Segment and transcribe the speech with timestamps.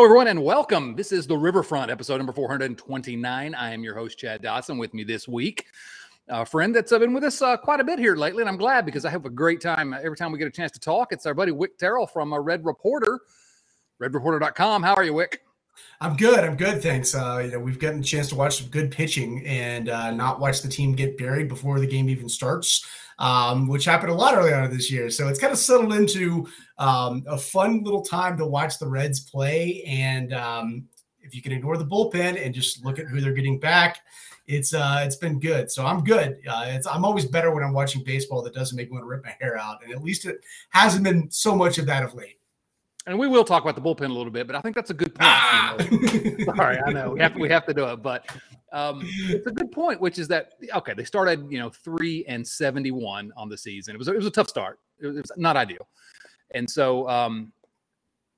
[0.00, 0.96] Hello, everyone, and welcome.
[0.96, 3.54] This is the Riverfront episode number 429.
[3.54, 4.78] I am your host, Chad Dotson.
[4.78, 5.66] With me this week,
[6.26, 8.86] a friend that's been with us uh, quite a bit here lately, and I'm glad
[8.86, 11.12] because I have a great time every time we get a chance to talk.
[11.12, 13.20] It's our buddy Wick Terrell from uh, Red Reporter,
[14.00, 14.82] redreporter.com.
[14.82, 15.42] How are you, Wick?
[16.00, 16.38] I'm good.
[16.38, 16.82] I'm good.
[16.82, 17.14] Thanks.
[17.14, 20.40] Uh, you know, we've gotten a chance to watch some good pitching and uh, not
[20.40, 22.86] watch the team get buried before the game even starts
[23.20, 25.10] um, which happened a lot early on this year.
[25.10, 26.48] So it's kind of settled into
[26.78, 29.84] um, a fun little time to watch the Reds play.
[29.86, 30.88] And um,
[31.20, 34.00] if you can ignore the bullpen and just look at who they're getting back,
[34.46, 35.70] it's uh, it's been good.
[35.70, 36.38] So I'm good.
[36.48, 39.24] Uh, I'm always better when I'm watching baseball that doesn't make me want to rip
[39.24, 40.40] my hair out, and at least it
[40.70, 42.39] hasn't been so much of that of late
[43.10, 44.94] and we will talk about the bullpen a little bit, but I think that's a
[44.94, 45.28] good point.
[45.28, 45.76] Ah.
[45.90, 46.54] You know?
[46.56, 48.24] Sorry, I know we have to, we have to do it, but
[48.72, 52.46] um, it's a good point, which is that okay, they started you know three and
[52.46, 53.96] seventy one on the season.
[53.96, 54.78] It was it was a tough start.
[55.00, 55.88] It was, not ideal,
[56.52, 57.52] and so um,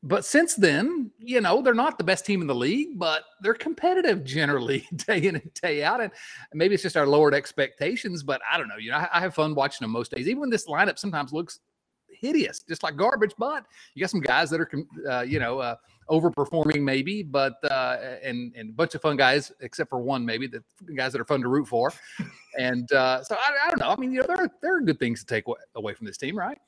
[0.02, 3.54] but since then, you know, they're not the best team in the league, but they're
[3.54, 6.00] competitive generally day in and day out.
[6.00, 6.10] And
[6.54, 8.78] maybe it's just our lowered expectations, but I don't know.
[8.78, 10.26] You know, I, I have fun watching them most days.
[10.28, 11.60] Even when this lineup sometimes looks
[12.22, 13.32] hideous, just like garbage.
[13.36, 14.70] But you got some guys that are,
[15.10, 15.74] uh, you know, uh,
[16.08, 20.46] overperforming maybe, but uh, and and a bunch of fun guys, except for one maybe
[20.46, 20.62] the
[20.94, 21.92] guys that are fun to root for.
[22.58, 23.88] And uh, so I, I don't know.
[23.88, 26.16] I mean, you know, there are there are good things to take away from this
[26.16, 26.58] team, right?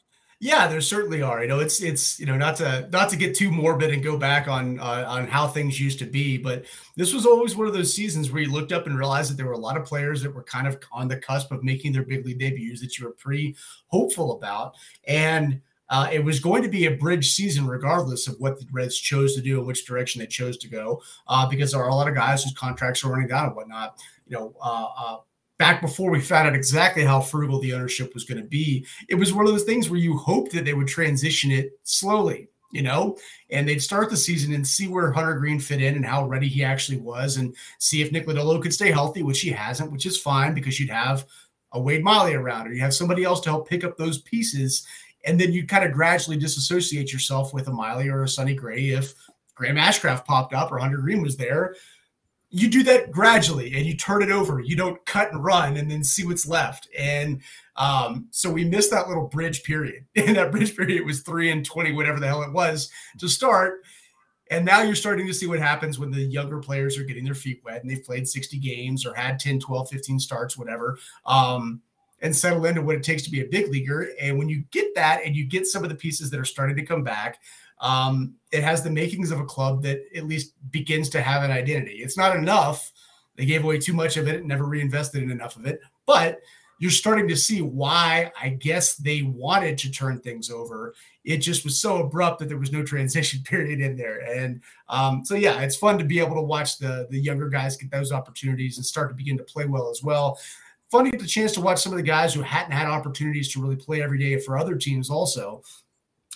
[0.44, 1.40] Yeah, there certainly are.
[1.40, 4.18] You know, it's it's you know not to not to get too morbid and go
[4.18, 7.72] back on uh, on how things used to be, but this was always one of
[7.72, 10.22] those seasons where you looked up and realized that there were a lot of players
[10.22, 13.06] that were kind of on the cusp of making their big league debuts that you
[13.06, 13.56] were pretty
[13.86, 14.74] hopeful about,
[15.08, 18.98] and uh, it was going to be a bridge season regardless of what the Reds
[18.98, 21.94] chose to do and which direction they chose to go, uh, because there are a
[21.94, 23.96] lot of guys whose contracts are running down and whatnot.
[24.26, 25.16] You know, uh, uh
[25.58, 29.14] back before we found out exactly how frugal the ownership was going to be, it
[29.14, 32.82] was one of those things where you hoped that they would transition it slowly, you
[32.82, 33.16] know,
[33.50, 36.48] and they'd start the season and see where Hunter Greene fit in and how ready
[36.48, 40.06] he actually was, and see if Nick Lodolo could stay healthy, which he hasn't, which
[40.06, 41.24] is fine because you'd have
[41.72, 44.86] a Wade Miley around, or you have somebody else to help pick up those pieces,
[45.24, 48.90] and then you kind of gradually disassociate yourself with a Miley or a Sonny Gray
[48.90, 49.14] if
[49.54, 51.76] Graham Ashcraft popped up or Hunter Greene was there
[52.54, 54.60] you do that gradually and you turn it over.
[54.60, 56.88] You don't cut and run and then see what's left.
[56.96, 57.42] And
[57.74, 60.04] um, so we missed that little bridge period.
[60.16, 63.82] And that bridge period was three and 20, whatever the hell it was to start.
[64.52, 67.34] And now you're starting to see what happens when the younger players are getting their
[67.34, 71.82] feet wet and they've played 60 games or had 10, 12, 15 starts, whatever, um,
[72.20, 74.10] and settle into what it takes to be a big leaguer.
[74.20, 76.76] And when you get that and you get some of the pieces that are starting
[76.76, 77.40] to come back,
[77.80, 81.50] um, it has the makings of a club that at least begins to have an
[81.50, 82.02] identity.
[82.02, 82.92] It's not enough.
[83.36, 85.80] They gave away too much of it, and never reinvested in enough of it.
[86.06, 86.40] But
[86.78, 90.94] you're starting to see why I guess they wanted to turn things over.
[91.24, 94.18] It just was so abrupt that there was no transition period in there.
[94.20, 97.76] And um, so, yeah, it's fun to be able to watch the, the younger guys
[97.76, 100.38] get those opportunities and start to begin to play well as well.
[100.90, 103.52] Funny to get the chance to watch some of the guys who hadn't had opportunities
[103.52, 105.62] to really play every day for other teams also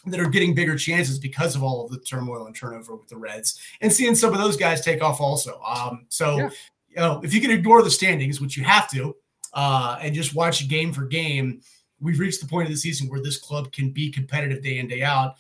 [0.06, 3.16] that are getting bigger chances because of all of the turmoil and turnover with the
[3.16, 5.60] Reds, and seeing some of those guys take off also.
[5.62, 6.50] Um, so, yeah.
[6.88, 9.16] you know, if you can ignore the standings, which you have to,
[9.54, 11.60] uh, and just watch game for game,
[12.00, 14.88] we've reached the point of the season where this club can be competitive day in
[14.88, 15.34] day out.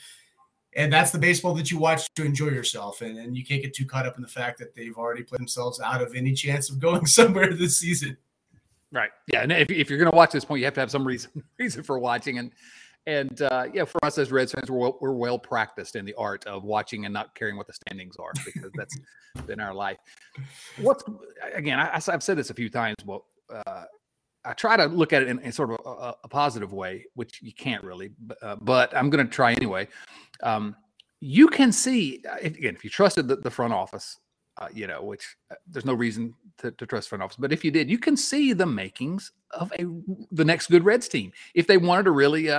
[0.76, 3.00] And that's the baseball that you watch to enjoy yourself.
[3.00, 5.38] And, and you can't get too caught up in the fact that they've already put
[5.38, 8.16] themselves out of any chance of going somewhere this season.
[8.92, 9.10] Right.
[9.26, 9.42] Yeah.
[9.42, 11.30] And if, if you're going to watch this point, you have to have some reason
[11.58, 12.38] reason for watching.
[12.38, 12.52] And
[13.08, 16.12] and uh, yeah, for us as Reds fans, we're well, we're well practiced in the
[16.18, 18.98] art of watching and not caring what the standings are because that's
[19.46, 19.96] been our life.
[20.76, 21.02] What's
[21.54, 21.78] again?
[21.80, 22.96] I, have said this a few times.
[23.06, 23.84] but uh,
[24.44, 27.40] I try to look at it in, in sort of a, a, positive way, which
[27.42, 29.88] you can't really, but, uh, but I'm going to try anyway.
[30.42, 30.76] Um,
[31.20, 34.18] you can see uh, if, again if you trusted the, the front office,
[34.58, 37.64] uh, you know, which uh, there's no reason to, to, trust front office, but if
[37.64, 39.86] you did, you can see the makings of a
[40.30, 42.50] the next good Reds team if they wanted to really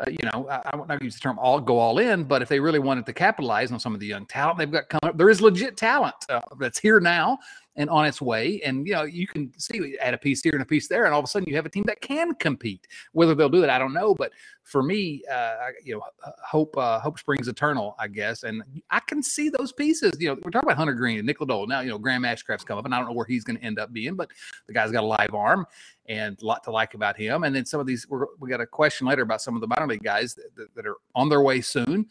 [0.00, 2.48] uh, you know, I, I won't use the term all go all in, but if
[2.48, 5.18] they really wanted to capitalize on some of the young talent they've got coming up,
[5.18, 7.38] there is legit talent uh, that's here now
[7.76, 8.60] and on its way.
[8.64, 11.14] And you know, you can see add a piece here and a piece there, and
[11.14, 12.86] all of a sudden you have a team that can compete.
[13.12, 14.14] Whether they'll do it, I don't know.
[14.14, 14.32] But
[14.62, 16.02] for me, uh, you know,
[16.46, 18.42] hope uh, hope springs eternal, I guess.
[18.42, 20.12] And I can see those pieces.
[20.18, 21.66] You know, we're talking about Hunter Greene and Nick Lodolo.
[21.66, 23.64] Now, you know, Graham Ashcraft's come up, and I don't know where he's going to
[23.64, 24.30] end up being, but
[24.66, 25.66] the guy's got a live arm
[26.06, 27.44] and a lot to like about him.
[27.44, 28.06] And then some of these,
[28.38, 30.96] we got a question later about some of the minor league guys that, that are
[31.14, 32.06] on their way soon.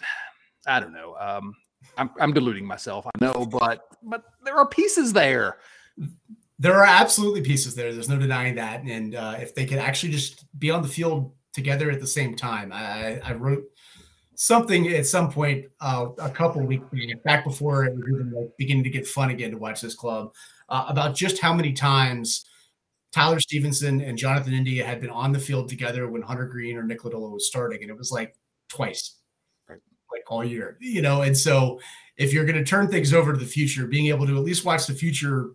[0.66, 1.16] I don't know.
[1.18, 1.54] Um,
[2.00, 3.06] I'm, I'm deluding myself.
[3.06, 5.58] I know, but but there are pieces there.
[6.58, 7.92] There are absolutely pieces there.
[7.92, 8.82] There's no denying that.
[8.82, 12.34] And uh, if they could actually just be on the field together at the same
[12.34, 13.64] time, I, I wrote
[14.34, 16.84] something at some point uh, a couple weeks
[17.24, 20.32] back before it was even like beginning to get fun again to watch this club
[20.70, 22.46] uh, about just how many times
[23.12, 26.82] Tyler Stephenson and Jonathan India had been on the field together when Hunter Greene or
[26.82, 28.34] Nick Lodolo was starting, and it was like
[28.68, 29.19] twice.
[30.12, 31.22] Like all year, you know.
[31.22, 31.80] And so,
[32.16, 34.64] if you're going to turn things over to the future, being able to at least
[34.64, 35.52] watch the future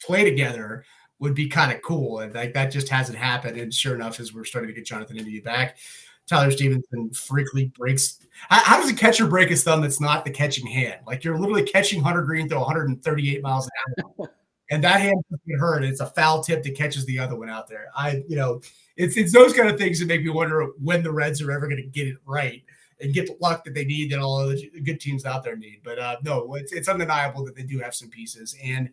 [0.00, 0.84] play together
[1.18, 2.20] would be kind of cool.
[2.20, 3.58] And like that just hasn't happened.
[3.58, 5.78] And sure enough, as we're starting to get Jonathan India back,
[6.26, 8.18] Tyler Stephenson freakily breaks.
[8.48, 11.00] How, how, does a catcher break his thumb that's not the catching hand?
[11.06, 14.34] Like you're literally catching Hunter Greene through 138 miles an hour.
[14.70, 15.84] and that hand doesn't get hurt.
[15.84, 17.88] It's a foul tip that catches the other one out there.
[17.94, 18.60] I, you know,
[18.96, 21.68] it's it's those kind of things that make me wonder when the Reds are ever
[21.68, 22.62] going to get it right
[23.00, 25.80] and get the luck that they need that all the good teams out there need.
[25.82, 28.90] But uh, no, it's it's undeniable that they do have some pieces, and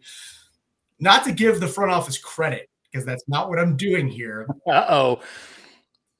[1.00, 4.48] not to give the front office credit because that's not what I'm doing here.
[4.68, 5.22] Uh oh.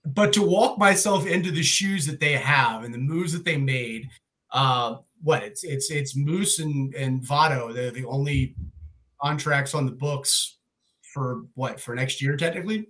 [0.04, 3.58] But to walk myself into the shoes that they have and the moves that they
[3.58, 4.10] made,
[4.52, 7.74] uh, what it's it's it's Moose and and Votto.
[7.74, 8.56] They're the only
[9.22, 10.58] contracts on the books
[11.14, 12.88] for what for next year technically.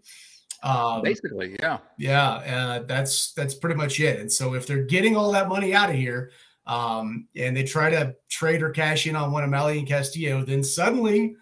[0.63, 4.19] Um, Basically, yeah, yeah, uh, that's that's pretty much it.
[4.19, 6.31] And so if they're getting all that money out of here,
[6.67, 10.45] um, and they try to trade or cash in on one of Mahle and Castillo,
[10.45, 11.35] then suddenly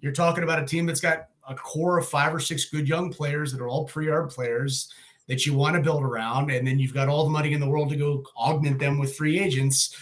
[0.00, 3.12] you're talking about a team that's got a core of five or six good young
[3.12, 4.92] players that are all pre-arb players
[5.28, 7.68] that you want to build around, and then you've got all the money in the
[7.68, 9.94] world to go augment them with free agents,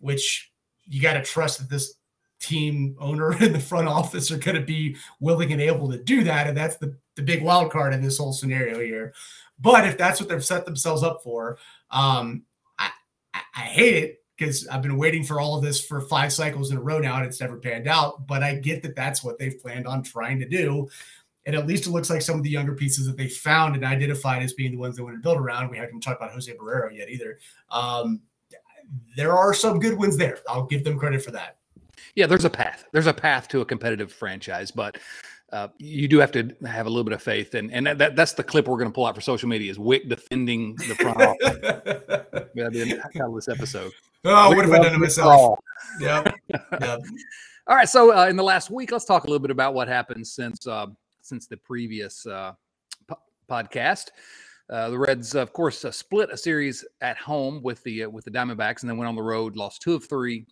[0.00, 0.50] which
[0.86, 1.94] you got to trust that this
[2.42, 6.24] team owner and the front office are going to be willing and able to do
[6.24, 6.46] that.
[6.46, 9.14] And that's the, the big wild card in this whole scenario here.
[9.58, 11.58] But if that's what they've set themselves up for,
[11.90, 12.42] um,
[12.78, 12.90] I,
[13.32, 16.72] I, I hate it because I've been waiting for all of this for five cycles
[16.72, 18.26] in a row now and it's never panned out.
[18.26, 20.88] But I get that that's what they've planned on trying to do.
[21.46, 23.84] And at least it looks like some of the younger pieces that they found and
[23.84, 25.70] identified as being the ones they want to build around.
[25.70, 27.38] We haven't talked about Jose Barrero yet either.
[27.70, 28.22] Um,
[29.16, 30.38] there are some good ones there.
[30.48, 31.58] I'll give them credit for that
[32.14, 32.84] yeah, there's a path.
[32.92, 34.98] There's a path to a competitive franchise, but
[35.52, 38.32] uh, you do have to have a little bit of faith, and and that, that's
[38.32, 41.20] the clip we're going to pull out for social media is Wick defending the front
[41.20, 41.58] office.
[42.54, 43.92] That'd be the title of this episode.
[44.24, 45.58] Oh, Wick what have I done to myself?
[46.00, 46.34] Yep.
[46.80, 47.00] yep.
[47.68, 49.88] All right, so uh, in the last week, let's talk a little bit about what
[49.88, 50.86] happened since uh,
[51.20, 52.52] since the previous uh,
[53.06, 54.08] po- podcast.
[54.68, 58.24] Uh, the Reds, of course, uh, split a series at home with the uh, with
[58.24, 60.46] the Diamondbacks, and then went on the road, lost two of three,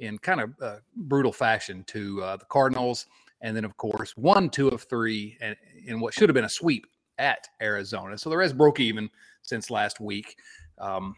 [0.00, 3.06] in kind of uh, brutal fashion to uh, the Cardinals,
[3.40, 5.56] and then of course one, two of three, and
[5.86, 6.86] in what should have been a sweep
[7.18, 8.18] at Arizona.
[8.18, 9.10] So the Reds broke even
[9.42, 10.36] since last week.
[10.78, 11.16] Um,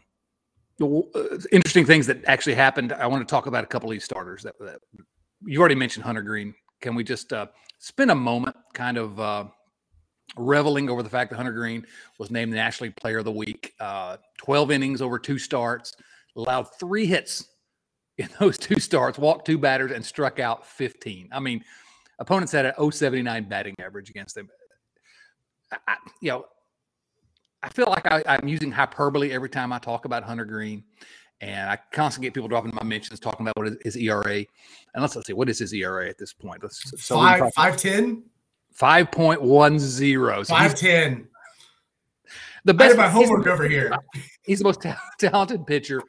[0.81, 2.93] uh, interesting things that actually happened.
[2.93, 4.81] I want to talk about a couple of these starters that, that
[5.45, 6.05] you already mentioned.
[6.05, 6.53] Hunter Greene.
[6.81, 7.47] Can we just uh,
[7.79, 9.19] spend a moment, kind of?
[9.19, 9.45] Uh,
[10.37, 11.85] reveling over the fact that Hunter Greene
[12.17, 13.73] was named the National League Player of the Week.
[13.79, 15.95] Uh, 12 innings over two starts,
[16.35, 17.49] allowed three hits
[18.17, 21.29] in those two starts, walked two batters and struck out 15.
[21.31, 21.63] I mean,
[22.19, 24.49] opponents had an 079 batting average against them.
[25.87, 26.45] I, you know,
[27.63, 30.83] I feel like I, am using hyperbole every time I talk about Hunter Greene.
[31.41, 34.35] And I constantly get people dropping my mentions talking about what is his ERA.
[34.35, 36.61] And let's, let's see, what is his ERA at this point?
[36.61, 38.23] Let's, so five, five ten.
[38.71, 40.43] Five point one zero.
[40.43, 41.27] Five ten.
[42.65, 42.97] The best.
[42.97, 43.93] I have my homework over here.
[44.43, 46.01] He's the most ta- talented pitcher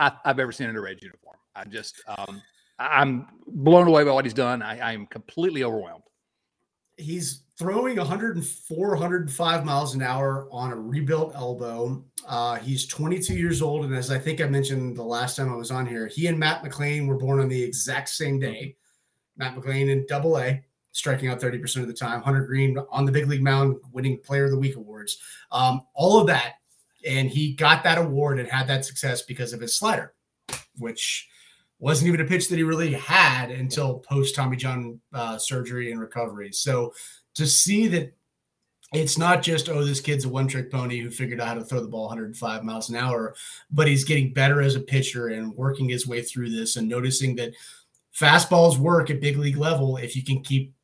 [0.00, 1.36] I, have ever seen in a Reds uniform.
[1.54, 2.42] I just, um,
[2.78, 4.62] I'm blown away by what he's done.
[4.62, 6.04] I, I'm completely overwhelmed.
[6.96, 12.04] He's throwing 104, 105 miles an hour on a rebuilt elbow.
[12.26, 13.84] Uh, he's 22 years old.
[13.84, 16.38] And as I think I mentioned the last time I was on here, he and
[16.38, 18.76] Matt McLain were born on the exact same day.
[19.36, 22.22] Matt McLain in double A, striking out 30% of the time.
[22.22, 25.18] Hunter Greene on the big league mound, winning player of the week awards.
[25.52, 26.54] Um, all of that
[27.06, 30.14] and he got that award and had that success because of his slider,
[30.76, 31.28] which
[31.78, 36.00] wasn't even a pitch that he really had until post Tommy John uh, surgery and
[36.00, 36.52] recovery.
[36.52, 36.92] So
[37.34, 38.14] to see that
[38.92, 41.64] it's not just oh this kid's a one trick pony who figured out how to
[41.64, 43.34] throw the ball 105 miles an hour,
[43.70, 47.36] but he's getting better as a pitcher and working his way through this and noticing
[47.36, 47.54] that
[48.18, 50.74] fastballs work at big league level if you can keep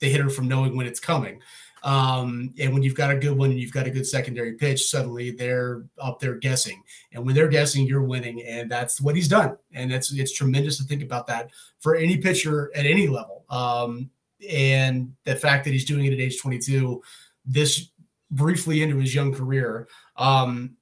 [0.00, 1.40] the hitter from knowing when it's coming.
[1.86, 4.90] Um, and when you've got a good one and you've got a good secondary pitch,
[4.90, 6.82] suddenly they're up there guessing.
[7.12, 8.42] And when they're guessing, you're winning.
[8.42, 9.56] And that's what he's done.
[9.72, 13.44] And it's it's tremendous to think about that for any pitcher at any level.
[13.48, 14.10] Um,
[14.50, 17.00] and the fact that he's doing it at age 22,
[17.44, 17.90] this
[18.32, 20.76] briefly into his young career, um,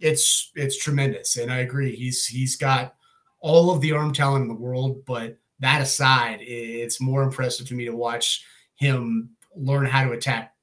[0.00, 1.38] it's it's tremendous.
[1.38, 1.96] And I agree.
[1.96, 2.94] He's he's got
[3.40, 7.74] all of the arm talent in the world, but that aside, it's more impressive to
[7.74, 8.44] me to watch
[8.74, 10.54] him learn how to attack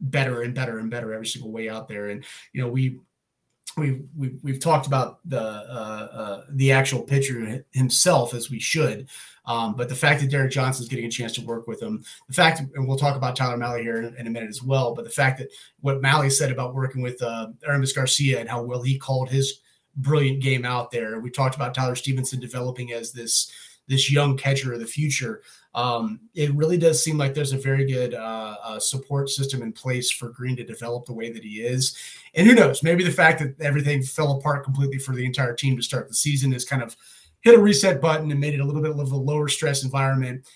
[0.00, 2.08] better and better and better every single way out there.
[2.08, 3.00] And you know, we
[3.76, 9.08] we've we've, we've talked about the uh, uh, the actual pitcher himself as we should,
[9.46, 12.04] um, but the fact that Derek Johnson is getting a chance to work with him,
[12.28, 14.94] the fact, and we'll talk about Tyler Mahle here in, in a minute as well,
[14.94, 15.48] but the fact that
[15.80, 19.60] what Mahle said about working with uh, Aramis Garcia and how well he called his
[19.96, 21.18] brilliant game out there.
[21.20, 23.50] We talked about Tyler Stephenson developing as this
[23.86, 25.42] this young catcher of the future.
[25.74, 29.72] Um, it really does seem like there's a very good uh, uh, support system in
[29.72, 31.96] place for Greene to develop the way that he is.
[32.34, 35.76] And who knows, maybe the fact that everything fell apart completely for the entire team
[35.76, 36.96] to start the season is kind of
[37.40, 40.46] hit a reset button and made it a little bit of a lower stress environment.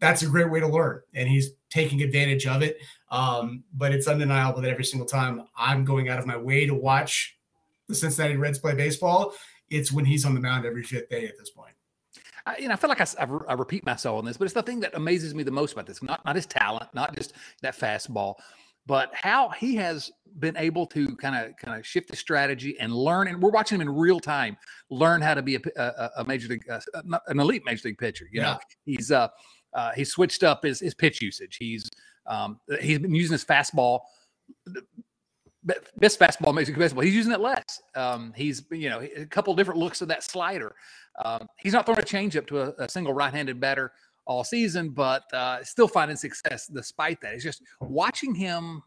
[0.00, 2.78] That's a great way to learn, and he's taking advantage of it.
[3.10, 6.74] Um, but it's undeniable that every single time I'm going out of my way to
[6.74, 7.36] watch
[7.88, 9.32] the Cincinnati Reds play baseball,
[9.70, 11.67] it's when he's on the mound every fifth day at this point.
[12.48, 14.54] I, you know, I feel like I, I, I, repeat myself on this, but it's
[14.54, 16.02] the thing that amazes me the most about this.
[16.02, 18.36] Not not his talent, not just that fastball,
[18.86, 22.94] but how he has been able to kind of kind of shift the strategy and
[22.94, 23.28] learn.
[23.28, 24.56] And we're watching him in real time
[24.88, 26.80] learn how to be a, a, a major league, uh,
[27.26, 28.26] an elite major league pitcher.
[28.32, 28.52] You yeah.
[28.52, 29.28] know, he's uh,
[29.74, 31.56] uh he's switched up his his pitch usage.
[31.58, 31.90] He's
[32.26, 34.00] um he's been using his fastball
[35.96, 37.02] best fastball makes it baseball.
[37.02, 37.82] He's using it less.
[37.94, 40.74] Um, he's you know a couple different looks of that slider.
[41.24, 43.92] Um, he's not throwing a changeup to a, a, single right-handed batter
[44.24, 47.34] all season, but uh, still finding success despite that.
[47.34, 48.82] It's just watching him.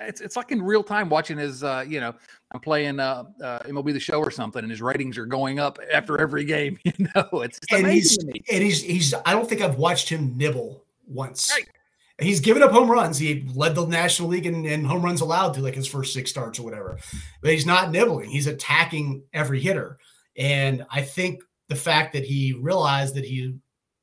[0.00, 1.62] It's it's like in real time watching his.
[1.62, 2.14] Uh, you know,
[2.52, 5.78] I'm playing uh, uh, MLB the Show or something, and his ratings are going up
[5.92, 6.78] after every game.
[6.84, 9.14] You know, it's, it's and he's and he's he's.
[9.24, 11.52] I don't think I've watched him nibble once.
[11.52, 11.68] Right
[12.18, 13.18] he's given up home runs.
[13.18, 16.30] He led the National League in, in, home runs allowed to like his first six
[16.30, 16.98] starts or whatever.
[17.42, 18.30] But he's not nibbling.
[18.30, 19.98] He's attacking every hitter.
[20.36, 23.56] And I think the fact that he realized that he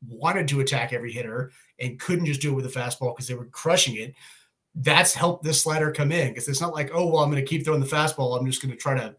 [0.08, 3.36] wanted to attack every hitter and couldn't just do it with a fastball because they
[3.36, 4.14] were crushing it,
[4.76, 6.30] that's helped this slider come in.
[6.30, 8.38] Because it's not like, oh, well, I'm going to keep throwing the fastball.
[8.38, 9.16] I'm just going to try to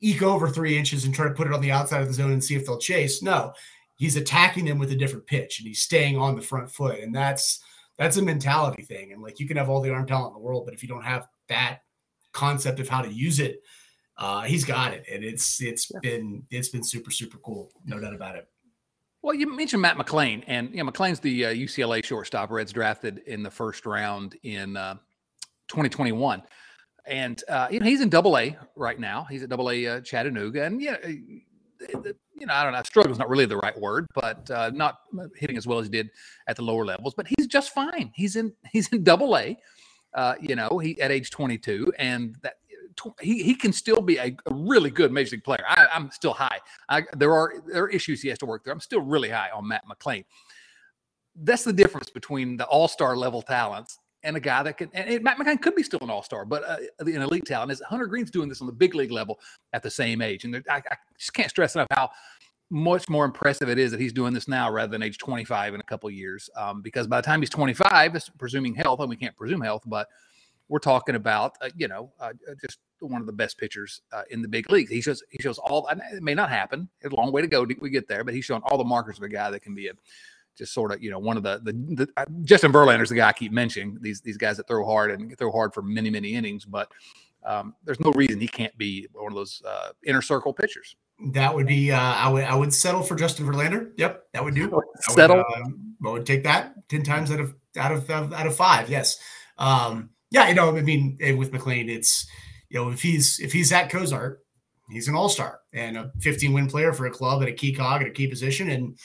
[0.00, 2.32] eke over three inches and try to put it on the outside of the zone
[2.32, 3.22] and see if they'll chase.
[3.22, 3.52] No,
[3.94, 7.00] he's attacking them with a different pitch and he's staying on the front foot.
[7.00, 7.60] And that's
[7.98, 9.12] that's a mentality thing.
[9.12, 10.88] And like you can have all the arm talent in the world, but if you
[10.88, 11.80] don't have that
[12.32, 13.62] concept of how to use it,
[14.18, 15.04] uh, he's got it.
[15.12, 16.00] And it's it's yeah.
[16.00, 17.70] been it's been super, super cool.
[17.84, 18.48] No doubt about it.
[19.22, 22.50] Well, you mentioned Matt McLain, and you know, McLain's the uh, UCLA shortstop.
[22.50, 24.94] Reds drafted in the first round in uh,
[25.68, 26.42] 2021,
[27.06, 29.26] and uh, you know he's in Double A right now.
[29.28, 30.96] He's at Double A uh, Chattanooga, and yeah,
[32.38, 34.98] you know, I don't know, struggle is not really the right word, but uh, not
[35.36, 36.10] hitting as well as he did
[36.46, 37.14] at the lower levels.
[37.14, 38.12] But he's just fine.
[38.14, 39.56] He's in he's in Double A.
[40.14, 42.54] Uh, you know, he at age 22, and that
[43.20, 45.62] he, he can still be a, a really good major league player.
[45.68, 46.58] I, am still high.
[46.88, 48.72] I, there are there are issues he has to work through.
[48.72, 50.24] I'm still really high on Matt McLain.
[51.34, 54.90] That's the difference between the all star level talents and a guy that can.
[54.92, 57.80] And Matt McLain could be still an all star, but uh, an elite talent is
[57.80, 59.38] Hunter Greene's doing this on the big league level
[59.72, 60.44] at the same age.
[60.44, 62.10] And I, I just can't stress enough how
[62.68, 65.80] much more impressive it is that he's doing this now rather than age 25 in
[65.80, 66.50] a couple years.
[66.56, 70.08] Um, because by the time he's 25, presuming health, and we can't presume health, but
[70.68, 74.22] we're talking about uh, you know uh, uh, just one of the best pitchers uh,
[74.30, 74.90] in the big leagues.
[74.90, 75.86] He shows he shows all.
[75.88, 76.88] It may not happen.
[77.00, 77.66] It's a long way to go.
[77.80, 79.88] We get there, but he's showing all the markers of a guy that can be
[79.88, 79.92] a
[80.56, 83.28] just sort of you know one of the the, the uh, Justin Verlander's the guy
[83.28, 83.98] I keep mentioning.
[84.00, 86.90] These these guys that throw hard and throw hard for many many innings, but
[87.44, 90.96] um, there's no reason he can't be one of those uh, inner circle pitchers.
[91.32, 93.92] That would be uh, I would I would settle for Justin Verlander.
[93.96, 94.82] Yep, that would do.
[95.00, 95.36] Settle.
[95.36, 95.72] I would,
[96.04, 98.90] uh, I would take that ten times out of out of out of five.
[98.90, 99.18] Yes.
[99.58, 102.26] Um, yeah, you know, I mean, with McLain, it's
[102.68, 104.44] you know if he's if he's at Cozart,
[104.90, 107.72] he's an all star and a 15 win player for a club at a key
[107.72, 108.98] cog at a key position, and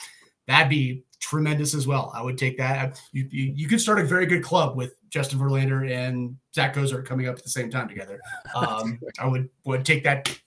[0.46, 2.12] that'd be tremendous as well.
[2.14, 3.00] I would take that.
[3.12, 7.06] You, you, you could start a very good club with Justin Verlander and Zach Cozart
[7.06, 8.20] coming up at the same time together.
[8.54, 10.38] Um, I would would take that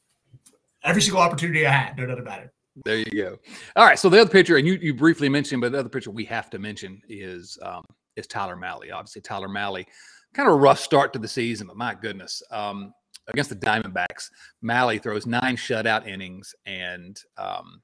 [0.84, 2.52] every single opportunity I had, no doubt about it.
[2.84, 3.40] There you go.
[3.76, 3.98] All right.
[3.98, 6.52] So the other pitcher, and you, you briefly mentioned, but the other pitcher we have
[6.52, 7.84] to mention is um,
[8.16, 8.94] is Tyler Mahle.
[8.94, 9.86] Obviously, Tyler Mahle,
[10.36, 12.94] kind of a rough start to the season, but my goodness, um,
[13.28, 14.30] against the Diamondbacks,
[14.64, 17.82] Mahle throws nine shutout innings and um,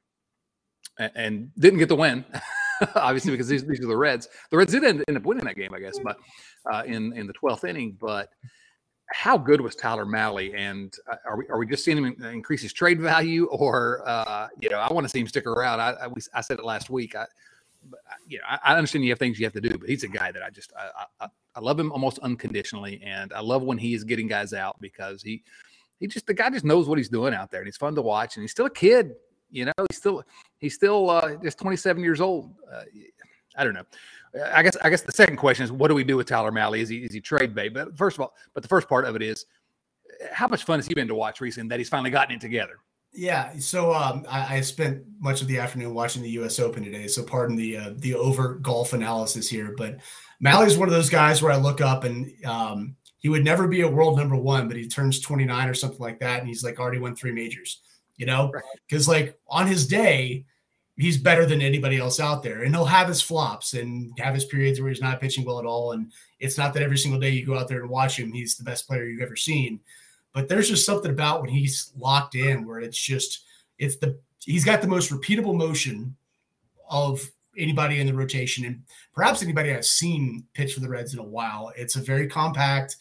[0.99, 2.23] and didn't get the win.
[2.95, 4.27] obviously because these, these are the Reds.
[4.49, 6.17] The Reds did end, end up winning that game, I guess, but
[6.71, 7.97] uh, in in the twelfth inning.
[7.99, 8.29] But
[9.13, 10.53] how good was Tyler Mahle?
[10.55, 14.47] And uh, are we are we just seeing him increase his trade value, or uh,
[14.59, 15.79] you know, I want to see him stick around.
[15.79, 17.15] I I, we, I said it last week.
[17.15, 17.25] I,
[18.27, 20.31] you know, I, understand you have things you have to do, but he's a guy
[20.31, 23.93] that I just I, I, I love him almost unconditionally, and I love when he
[23.93, 25.43] is getting guys out because he
[25.99, 28.01] he just the guy just knows what he's doing out there, and he's fun to
[28.01, 29.15] watch, and he's still a kid.
[29.51, 30.23] You know, he's still
[30.59, 32.53] he's still uh, just 27 years old.
[32.71, 32.83] Uh,
[33.55, 33.83] I don't know.
[34.53, 36.79] I guess I guess the second question is what do we do with Tyler Mahle?
[36.79, 37.69] Is he is he trade bait?
[37.73, 39.45] But first of all, but the first part of it is
[40.31, 42.77] how much fun has he been to watch recently that he's finally gotten it together?
[43.13, 46.59] Yeah, so um, I, I, spent much of the afternoon watching the U.S.
[46.59, 47.07] Open today.
[47.07, 49.97] So pardon the uh, the over golf analysis here, but
[50.41, 53.81] Mahle's one of those guys where I look up and um, he would never be
[53.81, 56.79] a world number one, but he turns 29 or something like that, and he's like
[56.79, 57.81] already won three majors.
[58.21, 58.51] You know,
[58.87, 59.25] because right.
[59.25, 60.45] like on his day,
[60.95, 64.45] he's better than anybody else out there, and he'll have his flops and have his
[64.45, 65.93] periods where he's not pitching well at all.
[65.93, 68.55] And it's not that every single day you go out there and watch him, he's
[68.55, 69.79] the best player you've ever seen
[70.33, 73.43] but there's just something about when he's locked in where it's just
[73.79, 76.15] it's the he's got the most repeatable motion
[76.89, 78.81] of anybody in the rotation and
[79.13, 81.71] perhaps anybody I've seen pitch for the Reds in a while.
[81.75, 82.97] It's a very compact,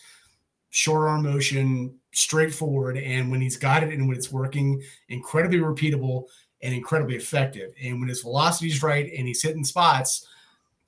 [0.70, 6.24] short arm motion, straightforward, and when he's got it and when it's working, incredibly repeatable
[6.62, 7.72] and incredibly effective.
[7.82, 10.26] And when his velocity is right and he's hitting spots,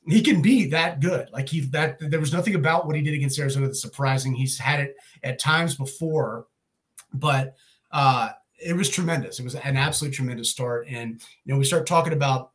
[0.07, 1.29] he can be that good.
[1.33, 4.35] Like he that there was nothing about what he did against Arizona that's surprising.
[4.35, 6.47] He's had it at times before,
[7.15, 7.55] but
[7.93, 8.31] uh
[8.65, 9.41] it was tremendous.
[9.41, 10.87] It was an absolute tremendous start.
[10.89, 12.53] And you know, we start talking about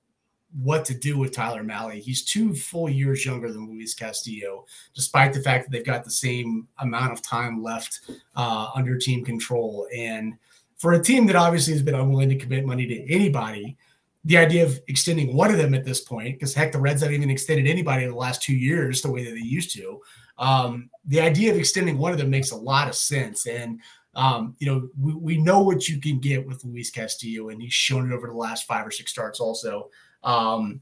[0.62, 2.02] what to do with Tyler Mahle.
[2.02, 6.12] He's two full years younger than Luis Castillo, despite the fact that they've got the
[6.12, 8.02] same amount of time left
[8.36, 9.88] uh, under team control.
[9.96, 10.36] And
[10.78, 13.78] for a team that obviously has been unwilling to commit money to anybody,
[14.26, 17.16] the idea of extending one of them at this point, because heck, the Reds haven't
[17.16, 20.02] even extended anybody in the last two years the way that they used to.
[20.38, 23.48] Um, the idea of extending one of them makes a lot of sense.
[23.48, 23.80] And,
[24.16, 27.74] um, you know, we, we know what you can get with Luis Castillo, and he's
[27.74, 29.90] shown it over the last five or six starts also.
[30.28, 30.82] Um,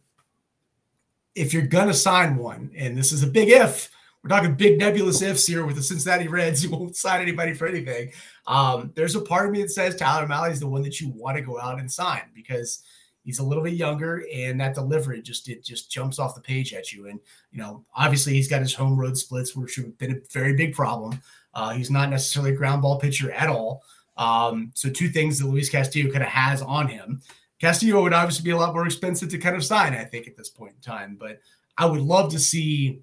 [1.35, 3.89] if you're going to sign one, and this is a big if,
[4.23, 6.63] we're talking big nebulous ifs here with the Cincinnati Reds.
[6.65, 8.11] You won't sign anybody for anything.
[8.47, 11.09] Um, there's a part of me that says Tyler Mahle is the one that you
[11.09, 12.83] want to go out and sign because–
[13.25, 16.75] He's a little bit younger, and that delivery just it just jumps off the page
[16.75, 17.07] at you.
[17.07, 17.19] And
[17.51, 20.75] you know, obviously, he's got his home road splits, which have been a very big
[20.75, 21.19] problem.
[21.55, 23.81] Uh, he's not necessarily a ground ball pitcher at all.
[24.15, 27.19] Um, so two things that Luis Castillo kind of has on him.
[27.65, 30.37] Castillo would obviously be a lot more expensive to kind of sign, I think, at
[30.37, 31.17] this point in time.
[31.19, 31.39] But
[31.79, 32.99] I would love to see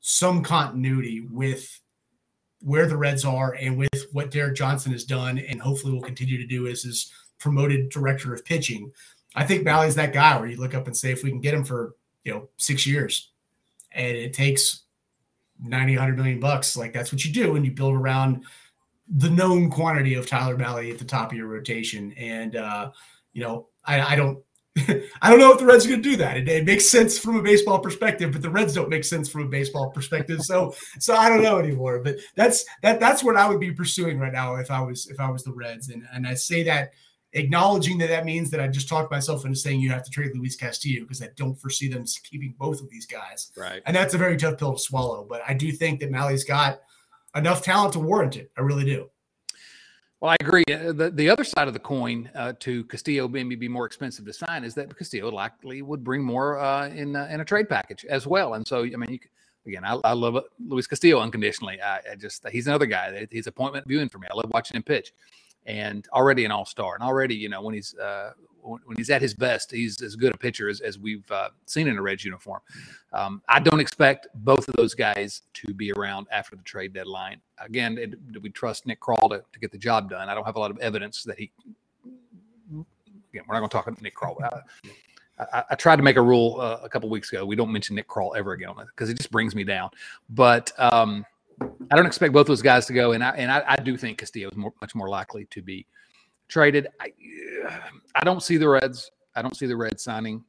[0.00, 1.80] some continuity with
[2.60, 6.36] where the Reds are and with what Derek Johnson has done, and hopefully will continue
[6.36, 8.92] to do as his promoted director of pitching.
[9.34, 11.54] I think Mahle's that guy where you look up and say, if we can get
[11.54, 13.30] him for, you know, six years
[13.92, 14.82] and it takes
[15.58, 17.56] 90, 100 million bucks, like that's what you do.
[17.56, 18.44] And you build around
[19.08, 22.12] the known quantity of Tyler Mahle at the top of your rotation.
[22.18, 22.90] And, uh,
[23.32, 24.42] you know, I, I don't,
[25.20, 26.38] I don't know if the Reds are going to do that.
[26.38, 29.42] It, it, makes sense from a baseball perspective, but the Reds don't make sense from
[29.42, 30.40] a baseball perspective.
[30.42, 32.00] So, so I don't know anymore.
[32.02, 32.98] But that's that.
[32.98, 35.52] That's what I would be pursuing right now if I was if I was the
[35.52, 35.90] Reds.
[35.90, 36.92] And and I say that
[37.34, 40.32] acknowledging that that means that I just talked myself into saying you have to trade
[40.34, 43.50] Luis Castillo because I don't foresee them keeping both of these guys.
[43.56, 43.82] Right.
[43.86, 45.26] And that's a very tough pill to swallow.
[45.28, 46.80] But I do think that Mahle's got
[47.34, 48.50] enough talent to warrant it.
[48.56, 49.10] I really do.
[50.22, 50.62] Well, I agree.
[50.72, 54.24] Uh, the, the other side of the coin uh, to Castillo maybe be more expensive
[54.26, 57.68] to sign is that Castillo likely would bring more uh, in uh, in a trade
[57.68, 58.54] package as well.
[58.54, 59.18] And so, I mean, you,
[59.66, 61.82] again, I, I love Luis Castillo unconditionally.
[61.82, 63.26] I, I, just he's another guy.
[63.32, 64.28] He's appointment viewing for me.
[64.30, 65.12] I love watching him pitch
[65.66, 68.30] and already an all-star and already you know when he's uh,
[68.62, 71.88] when he's at his best he's as good a pitcher as, as we've uh, seen
[71.88, 72.60] in a reds uniform.
[73.12, 77.40] Um, i don't expect both of those guys to be around after the trade deadline.
[77.58, 80.28] Again it, do we trust nick krall to, to get the job done?
[80.28, 81.50] I don't have a lot of evidence that he
[82.70, 84.36] again we're not going to talk about nick krall
[85.52, 87.44] I, I, tried to make a rule uh, a couple weeks ago.
[87.44, 89.90] We don't mention nick krall ever again because it just brings me down.
[90.28, 91.24] But um,
[91.90, 94.18] I don't expect both those guys to go, and I and I, I do think
[94.18, 95.86] Castillo is more, much more likely to be
[96.52, 96.88] traded.
[97.00, 97.12] I,
[98.14, 99.10] I don't see the Reds.
[99.34, 100.44] I don't see the Reds signing.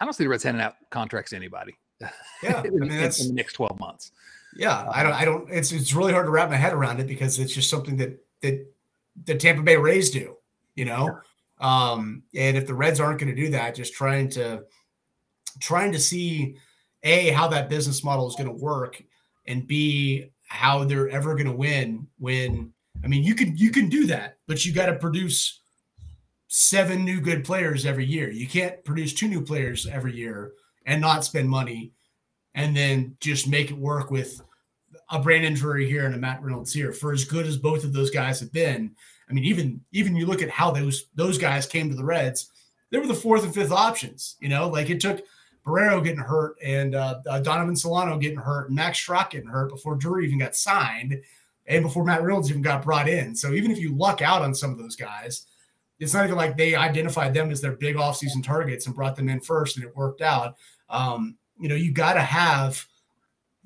[0.00, 1.76] I don't see the Reds handing out contracts to anybody.
[2.42, 4.12] Yeah, in, I mean, in the next twelve months.
[4.56, 5.12] Yeah, I don't.
[5.12, 5.50] I don't.
[5.50, 8.18] It's it's really hard to wrap my head around it because it's just something that
[8.40, 8.66] that
[9.26, 10.38] the Tampa Bay Rays do.
[10.74, 11.18] You know,
[11.60, 14.64] um, and if the Reds aren't going to do that, just trying to
[15.60, 16.56] trying to see
[17.02, 19.02] a how that business model is going to work,
[19.46, 23.88] and b how they're ever going to win when I mean you can you can
[23.88, 25.60] do that, but you got to produce
[26.48, 28.30] seven new good players every year.
[28.30, 30.52] You can't produce two new players every year
[30.86, 31.92] and not spend money
[32.54, 34.40] and then just make it work with
[35.10, 36.92] a Brandon Drury here and a Matt Reynolds here.
[36.92, 38.94] For as good as both of those guys have been,
[39.28, 42.50] I mean, even even you look at how those those guys came to the Reds,
[42.90, 44.36] they were the fourth and fifth options.
[44.40, 45.22] You know, like it took
[45.64, 49.70] Barrero getting hurt and uh, uh, Donovan Solano getting hurt and Max Schrock getting hurt
[49.70, 51.20] before Drew even got signed
[51.66, 53.34] and before Matt Reynolds even got brought in.
[53.34, 55.46] So even if you luck out on some of those guys,
[55.98, 59.28] it's not even like they identified them as their big offseason targets and brought them
[59.28, 60.56] in first and it worked out.
[60.88, 62.84] Um, you know, you got to have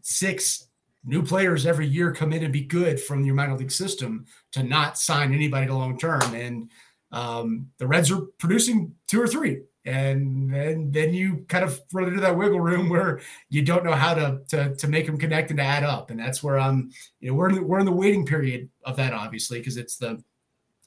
[0.03, 0.67] six,
[1.05, 4.63] new players every year come in and be good from your minor league system to
[4.63, 6.23] not sign anybody to long term.
[6.35, 6.71] And
[7.13, 9.63] um, the Reds are producing two or three.
[9.87, 13.21] And then, then you kind of run into that wiggle room where
[13.51, 16.11] you don't know how to, to, to make them connect and to add up.
[16.11, 18.97] And that's where I'm, you know, we're in the, we're in the waiting period of
[18.97, 20.23] that, obviously, because it's the,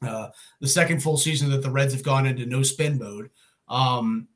[0.02, 0.30] uh,
[0.62, 3.30] the second full season that the Reds have gone into no spin mode.
[3.68, 4.28] Um,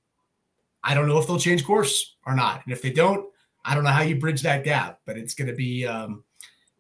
[0.83, 2.61] I don't know if they'll change course or not.
[2.63, 3.25] And if they don't,
[3.63, 6.23] I don't know how you bridge that gap, but it's going to be um,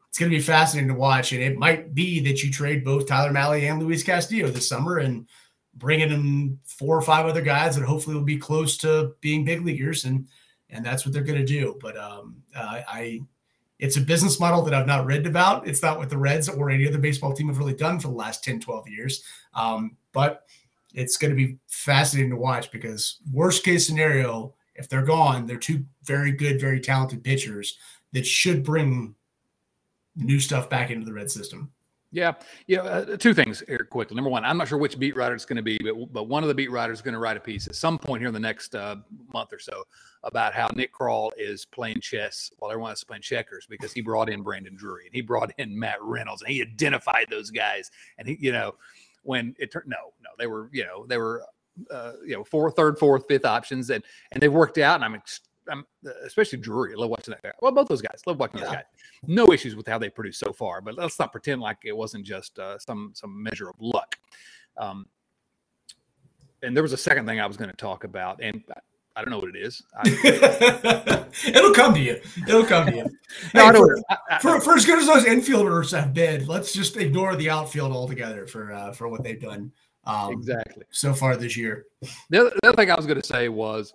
[0.09, 1.31] it's going to be fascinating to watch.
[1.31, 4.97] And it might be that you trade both Tyler Mahle and Luis Castillo this summer
[4.97, 5.27] and
[5.75, 9.65] bring in four or five other guys that hopefully will be close to being big
[9.65, 10.05] leaguers.
[10.05, 10.27] And
[10.71, 11.77] and that's what they're going to do.
[11.81, 13.21] But um, uh, I,
[13.79, 15.67] it's a business model that I've not read about.
[15.67, 18.13] It's not what the Reds or any other baseball team have really done for the
[18.13, 19.23] last 10, 12 years.
[19.53, 20.43] Um, but
[20.93, 25.57] it's going to be fascinating to watch because worst case scenario, if they're gone, they're
[25.57, 27.77] two very good, very talented pitchers
[28.13, 29.15] that should bring
[30.15, 31.71] new stuff back into the red system.
[32.13, 32.33] Yeah,
[32.67, 32.81] yeah.
[32.81, 34.15] Uh, two things here quickly.
[34.15, 36.43] Number one, I'm not sure which beat writer it's going to be, but but one
[36.43, 38.33] of the beat writers is going to write a piece at some point here in
[38.33, 38.97] the next uh,
[39.33, 39.83] month or so
[40.23, 44.01] about how Nick Krall is playing chess while everyone else is playing checkers because he
[44.01, 47.89] brought in Brandon Drury and he brought in Matt Reynolds and he identified those guys
[48.17, 48.75] and he, you know,
[49.23, 51.43] when it turned no, no, they were, you know, they were,
[51.89, 55.15] uh, you know, fourth, third, fourth, fifth options and and they worked out and I'm.
[55.15, 55.39] Ex-
[55.71, 55.85] I'm
[56.25, 56.93] especially Drury.
[56.93, 57.51] I love watching that guy.
[57.61, 58.21] Well, both those guys.
[58.25, 58.65] Love watching yeah.
[58.65, 58.83] those guys.
[59.27, 62.25] No issues with how they produce so far, but let's not pretend like it wasn't
[62.25, 64.17] just uh, some some measure of luck.
[64.77, 65.05] Um,
[66.63, 68.63] and there was a second thing I was going to talk about, and
[69.15, 69.81] I don't know what it is.
[69.95, 72.21] I, It'll come to you.
[72.47, 73.03] It'll come to you.
[73.53, 76.71] no, hey, for, I, I, for, for, as good as those infielders have been, let's
[76.73, 79.71] just ignore the outfield altogether for uh, for what they've done.
[80.05, 80.83] Um, exactly.
[80.91, 81.85] So far this year.
[82.29, 83.93] The other, the other thing I was going to say was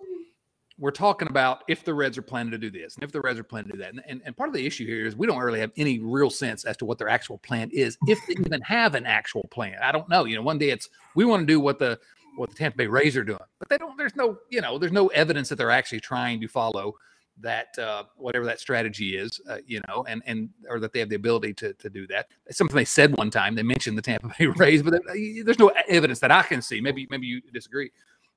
[0.79, 3.39] we're talking about if the Reds are planning to do this and if the Reds
[3.39, 3.89] are planning to do that.
[3.89, 6.29] And, and, and, part of the issue here is we don't really have any real
[6.29, 9.77] sense as to what their actual plan is, if they even have an actual plan.
[9.81, 10.25] I don't know.
[10.25, 11.99] You know, one day it's we want to do what the
[12.35, 13.97] what the Tampa Bay Rays are doing, but they don't.
[13.97, 16.93] There's no you know there's no evidence that they're actually trying to follow
[17.39, 21.09] that uh, whatever that strategy is, uh, you know, and and or that they have
[21.09, 22.27] the ability to to do that.
[22.45, 23.55] It's something they said one time.
[23.55, 25.01] They mentioned the Tampa Bay Rays, but
[25.43, 26.81] there's no evidence that I can see.
[26.81, 27.91] Maybe maybe you disagree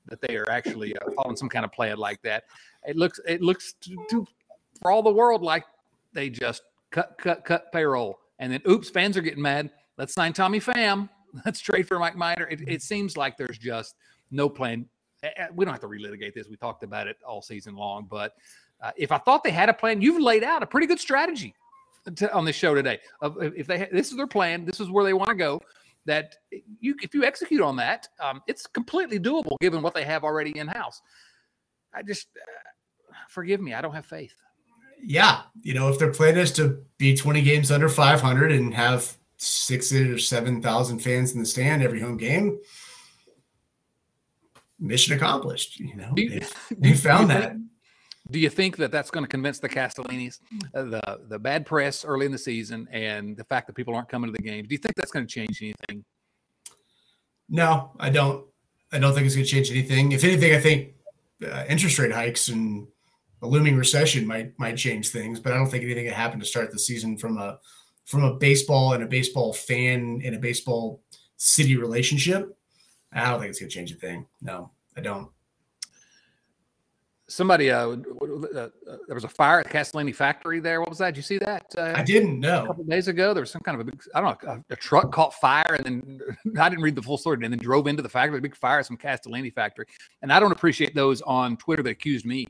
[0.09, 2.45] that they are actually uh, following some kind of plan like that.
[2.87, 4.27] It looks it looks to, to,
[4.81, 5.65] for all the world like
[6.13, 9.71] they just cut cut cut payroll, and then oops, fans are getting mad.
[9.97, 11.09] Let's sign Tommy Pham.
[11.45, 12.49] Let's trade for Mike Minor.
[12.49, 13.95] It, it seems like there's just
[14.31, 14.87] no plan.
[15.55, 16.49] We don't have to relitigate this.
[16.49, 18.35] We talked about it all season long, but
[18.81, 21.55] uh, if I thought they had a plan, you've laid out a pretty good strategy
[22.17, 22.99] to, on this show today.
[23.23, 25.61] If they this is their plan, this is where they want to go
[26.07, 26.37] that
[26.81, 30.57] you if you execute on that, um, it's completely doable given what they have already
[30.59, 31.01] in house.
[31.95, 34.35] I just uh, forgive me, I don't have faith.
[35.03, 39.17] Yeah, you know, if their plan is to be 20 games under 500 and have
[39.39, 42.59] six or seven thousand fans in the stand every home game,
[44.79, 45.79] mission accomplished.
[45.79, 46.47] You know, you, they,
[46.79, 47.55] they found that.
[48.31, 50.41] Do you think that that's going to convince the Castellinis,
[50.75, 54.09] uh, the the bad press early in the season, and the fact that people aren't
[54.09, 54.69] coming to the games?
[54.69, 56.05] Do you think that's going to change anything?
[57.49, 58.47] No, I don't.
[58.93, 60.13] I don't think it's going to change anything.
[60.13, 60.95] If anything, I think
[61.45, 62.87] uh, interest rate hikes and
[63.43, 65.41] a looming recession might might change things.
[65.41, 67.59] But I don't think anything that happened to start the season from a
[68.05, 71.01] from a baseball and a baseball fan and a baseball
[71.37, 72.57] city relationship.
[73.13, 74.27] I don't think it's going to change a thing.
[74.41, 75.31] No, I don't
[77.31, 78.69] somebody uh, uh, uh,
[79.07, 80.81] there was a fire at the Castellini factory there.
[80.81, 81.15] What was that?
[81.15, 81.67] Did you see that?
[81.77, 82.65] Uh, I didn't know.
[82.65, 84.73] A couple days ago, there was some kind of a big, I don't know, a,
[84.73, 86.21] a, truck caught fire, and then
[86.61, 88.81] I didn't read the full story, and then drove into the factory, a big fire
[88.81, 89.87] at some Castellini factory.
[90.23, 92.47] And I don't appreciate those on Twitter that accused me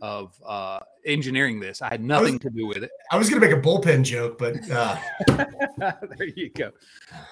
[0.00, 1.82] of uh, engineering this.
[1.82, 2.90] I had nothing was, to do with it.
[3.10, 4.96] I was going to make a bullpen joke, but uh...
[6.16, 6.70] there you go.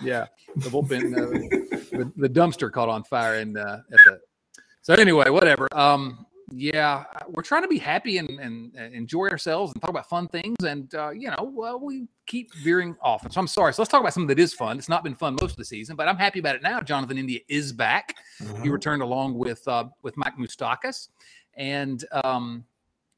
[0.03, 4.21] Yeah, the bullpen, uh, the, the, dumpster caught on fire, and uh, at the.
[4.83, 5.69] So anyway, whatever.
[5.73, 10.09] Um, yeah, we're trying to be happy and, and, and enjoy ourselves and talk about
[10.09, 10.57] fun things.
[10.65, 13.25] And, uh, you know, well, we keep veering off.
[13.25, 13.73] And so I'm sorry.
[13.73, 14.79] So let's talk about something that is fun.
[14.79, 16.81] It's not been fun most of the season, but I'm happy about it now.
[16.81, 18.15] Jonathan India is back.
[18.41, 18.63] Mm-hmm.
[18.63, 21.09] He returned along with uh, with Mike Moustakas.
[21.57, 22.65] And um,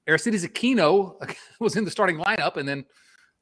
[0.07, 1.21] Aristides Aquino
[1.61, 2.57] was in the starting lineup.
[2.57, 2.85] And then,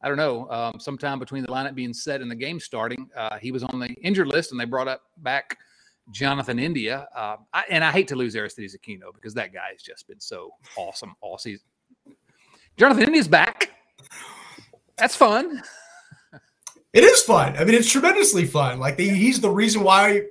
[0.03, 3.39] I don't know, um, sometime between the lineup being set and the game starting, uh,
[3.39, 5.59] he was on the injured list and they brought up back–
[6.11, 7.09] Jonathan India.
[7.15, 10.21] Uh, I, and I hate to lose Aristides Aquino because that guy has just been
[10.21, 11.67] so awesome all season.
[12.77, 13.71] Jonathan India's back.
[14.97, 15.63] That's fun.
[16.93, 17.57] It is fun.
[17.57, 18.79] I mean, it's tremendously fun.
[18.79, 20.23] Like he's the reason why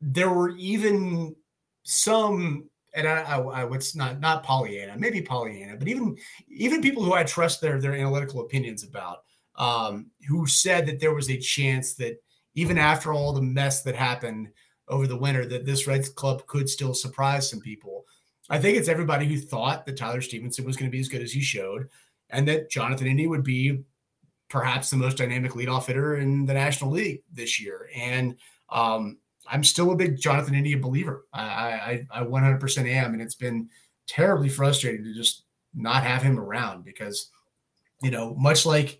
[0.00, 1.34] there were even
[1.82, 6.16] some and I, I, I what's not not Pollyanna, maybe Pollyanna, but even
[6.48, 9.18] even people who I trust their their analytical opinions about,
[9.56, 12.16] um, who said that there was a chance that
[12.54, 14.48] even after all the mess that happened
[14.88, 18.04] over the winter, that this Reds club could still surprise some people.
[18.50, 21.22] I think it's everybody who thought that Tyler Stephenson was going to be as good
[21.22, 21.88] as he showed,
[22.30, 23.84] and that Jonathan India would be
[24.48, 27.88] perhaps the most dynamic leadoff hitter in the National League this year.
[27.96, 28.36] And
[28.70, 29.18] um,
[29.50, 31.26] I'm still a big Jonathan India believer.
[31.32, 33.68] I, I, I 100% am, and it's been
[34.06, 35.44] terribly frustrating to just
[35.74, 37.30] not have him around because,
[38.02, 38.98] you know, much like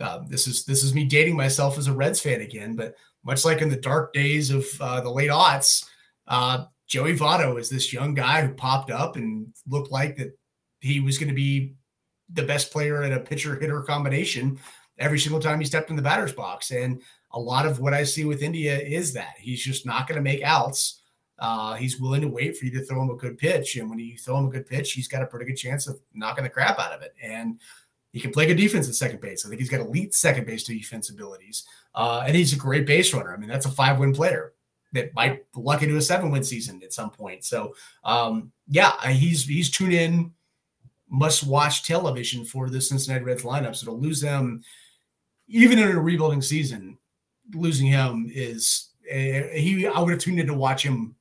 [0.00, 3.44] uh, this is this is me dating myself as a Reds fan again, but much
[3.44, 5.84] like in the dark days of uh, the late aughts,
[6.26, 10.38] uh, Joey Votto is this young guy who popped up and looked like that
[10.80, 11.74] he was going to be
[12.32, 14.58] the best player at a pitcher hitter combination
[14.98, 16.70] every single time he stepped in the batter's box.
[16.70, 20.16] And a lot of what I see with India is that he's just not going
[20.16, 21.02] to make outs.
[21.38, 23.76] Uh, he's willing to wait for you to throw him a good pitch.
[23.76, 26.00] And when you throw him a good pitch, he's got a pretty good chance of
[26.14, 27.14] knocking the crap out of it.
[27.22, 27.60] And
[28.18, 29.46] he can play good defense at second base.
[29.46, 31.62] I think he's got elite second base defense abilities.
[31.94, 33.32] Uh, and he's a great base runner.
[33.32, 34.54] I mean, that's a five win player
[34.92, 37.44] that might luck into a seven win season at some point.
[37.44, 40.32] So, um, yeah, he's he's tuned in,
[41.08, 43.76] must watch television for the Cincinnati Reds lineup.
[43.76, 44.64] So to lose them,
[45.46, 46.98] even in a rebuilding season,
[47.54, 49.86] losing him is uh, he.
[49.86, 51.14] I would have tuned in to watch him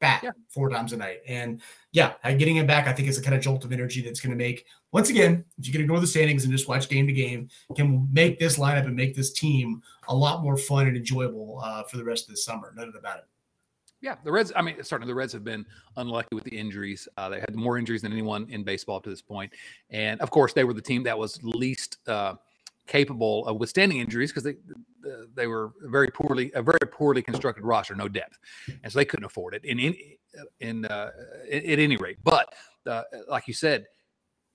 [0.00, 0.30] back yeah.
[0.48, 1.18] four times a night.
[1.28, 1.60] And
[1.92, 4.30] yeah, getting him back, I think is a kind of jolt of energy that's going
[4.30, 7.12] to make, once again, if you can ignore the standings and just watch game to
[7.12, 11.60] game, can make this lineup and make this team a lot more fun and enjoyable
[11.62, 12.72] uh, for the rest of the summer.
[12.76, 13.24] None about it.
[14.00, 14.50] Yeah, the Reds.
[14.56, 17.06] I mean, certainly the Reds have been unlucky with the injuries.
[17.18, 19.52] Uh, they had more injuries than anyone in baseball up to this point,
[19.90, 22.34] and of course, they were the team that was least uh,
[22.86, 24.54] capable of withstanding injuries because they
[25.34, 28.38] they were very poorly a very poorly constructed roster, no depth,
[28.82, 29.96] and so they couldn't afford it in in
[30.60, 31.10] in uh,
[31.50, 32.18] at any rate.
[32.22, 32.54] But
[32.86, 33.86] uh, like you said,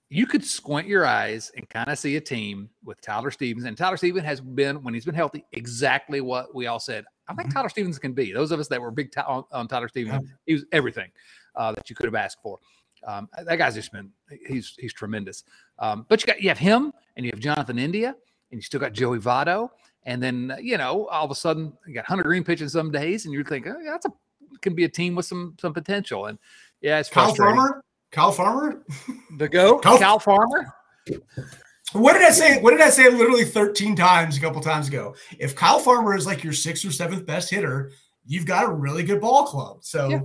[0.10, 3.78] you could squint your eyes and kind of see a team with Tyler Stevens, and
[3.78, 7.06] Tyler Stevens has been when he's been healthy exactly what we all said.
[7.28, 7.58] I think mm-hmm.
[7.58, 8.32] Tyler Stevens can be.
[8.32, 10.36] Those of us that were big t- on, on, Tyler Stevens, yeah.
[10.46, 11.10] he was everything
[11.56, 12.60] uh, that you could have asked for.
[13.06, 14.12] Um, that guy's just been
[14.48, 15.44] he's he's tremendous.
[15.80, 18.16] Um, but you got you have him and you have Jonathan India
[18.52, 19.70] and you still got Joey Votto.
[20.06, 23.26] And then, you know, all of a sudden you got Hunter Greene pitching some days
[23.26, 24.14] and you're thinking, oh, yeah, that's a
[24.62, 26.28] can be a team with some some potential.
[26.28, 26.40] And
[26.82, 27.84] yeah, it's Kyle Farmer.
[28.12, 28.84] Kyle Farmer,
[29.38, 30.74] the goat, Kyle, Kyle Farmer.
[31.94, 32.62] What did I say?
[32.62, 33.10] What did I say?
[33.10, 35.16] Literally 13 times a couple times ago.
[35.38, 37.92] If Kyle Farmer is like your sixth or seventh best hitter,
[38.26, 39.84] you've got a really good ball club.
[39.84, 40.20] So yeah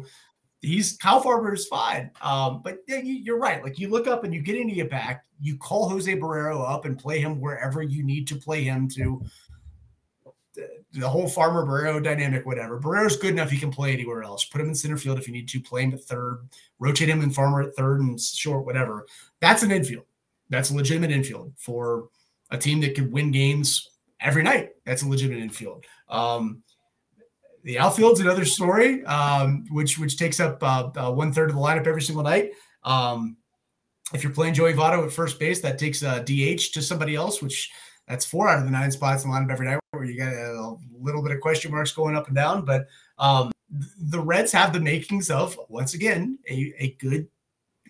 [0.60, 2.10] he's Kyle Farmer is fine.
[2.20, 3.62] Um, but yeah, you, are right.
[3.62, 6.84] Like you look up and you get into your back, you call Jose Barrero up
[6.84, 9.22] and play him wherever you need to play him to
[10.92, 12.81] the, whole Farmer Barrero dynamic, whatever.
[12.81, 14.44] Barrero's good enough; he can play anywhere else.
[14.44, 15.61] Put him in center field if you need to.
[15.61, 16.48] Play him at third.
[16.79, 19.07] Rotate him in Farmer at third and short, whatever.
[19.40, 20.05] That's an infield.
[20.48, 22.09] That's a legitimate infield for
[22.50, 24.70] a team that could win games every night.
[24.85, 25.85] That's a legitimate infield.
[26.09, 26.62] Um,
[27.62, 31.62] the outfield's another story, um, which which takes up uh, uh, one third of the
[31.62, 32.53] lineup every single night.
[32.85, 33.37] Um,
[34.12, 37.42] if you're playing Joey Votto at first base, that takes a DH to somebody else,
[37.42, 37.70] which
[38.11, 40.33] that's four out of the nine spots in the lineup every night, where you got
[40.33, 42.64] a little bit of question marks going up and down.
[42.64, 47.29] But um, the Reds have the makings of once again a, a good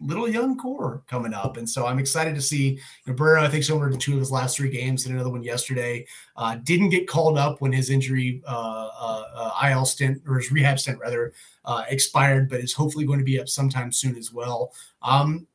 [0.03, 1.57] little young core coming up.
[1.57, 4.57] And so I'm excited to see know, I think, somewhere in two of his last
[4.57, 6.07] three games and another one yesterday.
[6.37, 10.53] Uh, didn't get called up when his injury, uh, uh, uh IL stint or his
[10.53, 11.33] rehab stint rather,
[11.65, 14.73] uh, expired, but is hopefully going to be up sometime soon as well.
[15.03, 15.47] Um,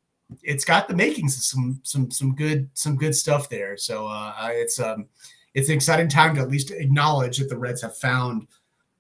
[0.44, 3.78] it's got the makings of some some some good some good stuff there.
[3.78, 5.08] So uh, it's um,
[5.54, 8.48] it's an exciting time to at least acknowledge that the Reds have found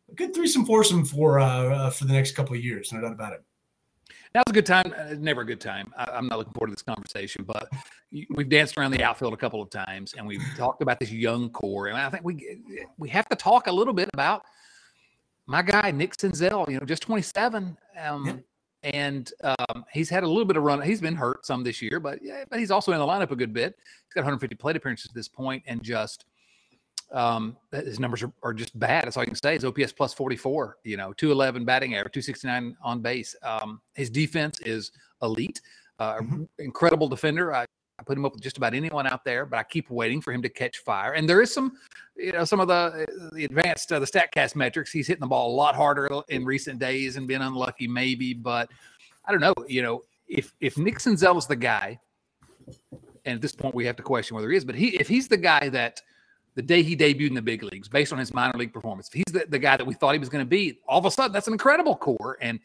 [0.09, 2.91] a good threesome foursome for uh, for the next couple of years.
[2.93, 3.43] No doubt about it.
[4.35, 4.93] Was a good time.
[4.97, 5.93] Uh, never a good time.
[5.97, 7.69] I, am not looking forward to this conversation, but
[8.11, 11.49] we've danced around the outfield a couple of times, and we've talked about this young
[11.49, 11.87] core.
[11.87, 12.59] And I think we
[12.97, 14.43] we have to talk a little bit about
[15.45, 16.69] my guy Nick Senzel.
[16.69, 18.33] You know, just 27, um, yeah.
[18.85, 20.81] And um, he's had a little bit of run.
[20.81, 23.35] He's been hurt some this year, but yeah, but he's also in the lineup a
[23.35, 23.75] good bit.
[23.77, 26.25] He's got 150 plate appearances at this point, and just
[27.11, 29.05] um, his numbers are, are, just bad.
[29.05, 29.55] That's all you can say.
[29.55, 33.35] His OPS plus 44, you know, 211 batting average, 269 on base.
[33.43, 35.61] Um, his defense is elite,
[35.99, 36.43] uh, mm-hmm.
[36.59, 37.53] incredible defender.
[37.53, 37.65] I,
[37.99, 40.33] I, put him up with just about anyone out there, but I keep waiting for
[40.33, 41.13] him to catch fire.
[41.13, 41.77] And there is some,
[42.15, 44.91] you know, some of the the advanced uh, the Statcast metrics.
[44.91, 48.33] He's hitting the ball a lot harder in recent days and been unlucky, maybe.
[48.33, 48.69] But
[49.25, 49.53] I don't know.
[49.67, 51.99] You know, if if Nick Senzel is the guy,
[53.25, 55.27] and at this point we have to question whether he is, but he if he's
[55.27, 56.01] the guy that–
[56.55, 59.07] the day he debuted in the big leagues based on his minor league performance.
[59.07, 61.05] If he's the, the guy that we thought he was going to be, all of
[61.05, 62.37] a sudden that's an incredible core.
[62.41, 62.59] And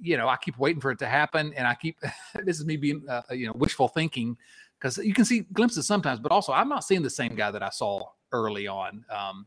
[0.00, 1.98] you know, I keep waiting for it to happen, and I keep
[2.44, 4.36] this is me being uh, you know wishful thinking
[4.78, 7.62] because you can see glimpses sometimes, but also I'm not seeing the same guy that
[7.62, 8.02] I saw
[8.32, 9.46] early on um,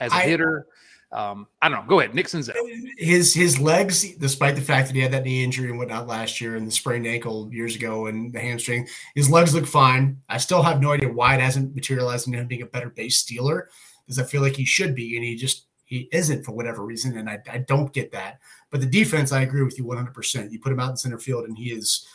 [0.00, 0.66] as a I, hitter.
[1.12, 1.88] Um, I don't know.
[1.88, 2.54] Go ahead, Nick Senzel.
[2.98, 6.40] His his legs, despite the fact that he had that knee injury and whatnot last
[6.40, 10.18] year and the sprained ankle years ago and the hamstring, his legs look fine.
[10.28, 13.18] I still have no idea why it hasn't materialized into him being a better base
[13.18, 13.70] stealer
[14.04, 17.16] because I feel like he should be, and he just he isn't for whatever reason,
[17.16, 18.40] and I, I don't get that.
[18.70, 20.50] But the defense, I agree with you 100%.
[20.50, 22.06] You put him out in center field, and he is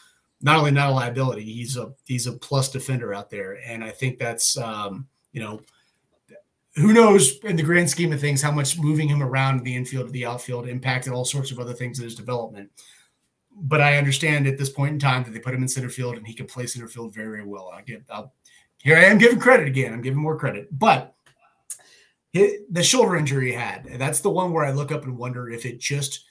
[0.42, 3.92] not only not a liability, he's a he's a plus defender out there, and I
[3.92, 5.62] think that's um, you know
[6.76, 10.08] who knows in the grand scheme of things how much moving him around the infield
[10.08, 12.70] to the outfield impacted all sorts of other things in his development.
[13.62, 16.16] But I understand at this point in time that they put him in center field
[16.16, 17.72] and he can play center field very, very well.
[17.74, 18.34] I give I'll,
[18.82, 19.94] here I am giving credit again.
[19.94, 21.16] I'm giving more credit, but
[22.34, 25.66] the shoulder injury he had, that's the one where I look up and wonder if
[25.66, 26.26] it just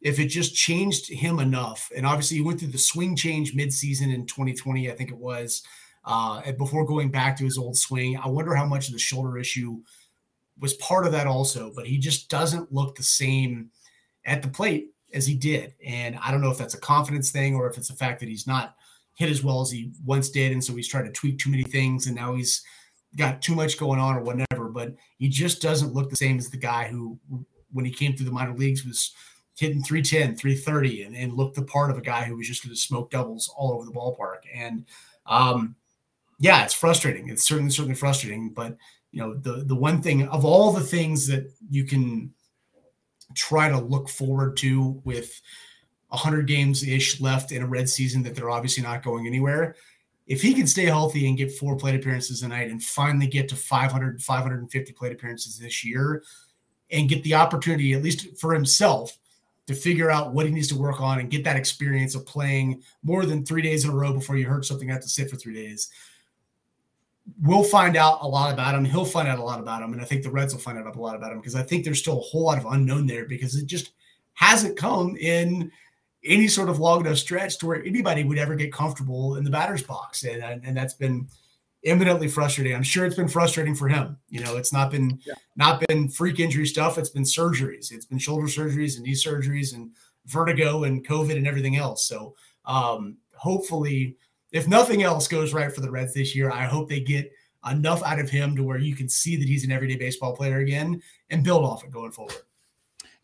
[0.00, 1.90] if it just changed him enough.
[1.96, 5.62] And obviously, he went through the swing change midseason in 2020, I think it was
[6.04, 8.18] uh, before going back to his old swing.
[8.18, 9.80] I wonder how much of the shoulder issue
[10.60, 13.70] was part of that also, but he just doesn't look the same
[14.24, 15.74] at the plate as he did.
[15.84, 18.28] And I don't know if that's a confidence thing or if it's the fact that
[18.28, 18.76] he's not
[19.14, 20.52] hit as well as he once did.
[20.52, 22.62] And so he's trying to tweak too many things and now he's
[23.16, 24.68] got too much going on or whatever.
[24.68, 27.18] But he just doesn't look the same as the guy who,
[27.72, 29.12] when he came through the minor leagues, was
[29.56, 32.74] hitting 310, 330 and, and looked the part of a guy who was just going
[32.74, 34.40] to smoke doubles all over the ballpark.
[34.52, 34.84] And
[35.26, 35.76] um,
[36.38, 37.28] yeah, it's frustrating.
[37.28, 38.50] It's certainly certainly frustrating.
[38.50, 38.76] But
[39.12, 42.32] you know, the the one thing of all the things that you can
[43.34, 45.40] try to look forward to with
[46.08, 49.76] 100 games ish left in a red season that they're obviously not going anywhere.
[50.26, 53.48] If he can stay healthy and get four plate appearances a night and finally get
[53.50, 56.22] to 500, 550 plate appearances this year
[56.90, 59.18] and get the opportunity, at least for himself,
[59.66, 62.82] to figure out what he needs to work on and get that experience of playing
[63.02, 65.36] more than three days in a row before you hurt something, have to sit for
[65.36, 65.90] three days
[67.42, 68.84] we'll find out a lot about him.
[68.84, 70.94] He'll find out a lot about him, and I think the Reds will find out
[70.94, 73.24] a lot about him because I think there's still a whole lot of unknown there
[73.24, 73.92] because it just
[74.34, 75.70] hasn't come in
[76.24, 79.50] any sort of long enough stretch to where anybody would ever get comfortable in the
[79.50, 81.28] batter's box, and and that's been
[81.84, 82.74] eminently frustrating.
[82.74, 84.16] I'm sure it's been frustrating for him.
[84.28, 85.34] You know, it's not been yeah.
[85.56, 86.98] not been freak injury stuff.
[86.98, 87.92] It's been surgeries.
[87.92, 89.90] It's been shoulder surgeries and knee surgeries and
[90.26, 92.06] vertigo and COVID and everything else.
[92.06, 92.34] So
[92.64, 94.16] um, hopefully
[94.54, 97.32] if nothing else goes right for the Reds this year, I hope they get
[97.68, 100.58] enough out of him to where you can see that he's an everyday baseball player
[100.58, 102.36] again and build off it going forward.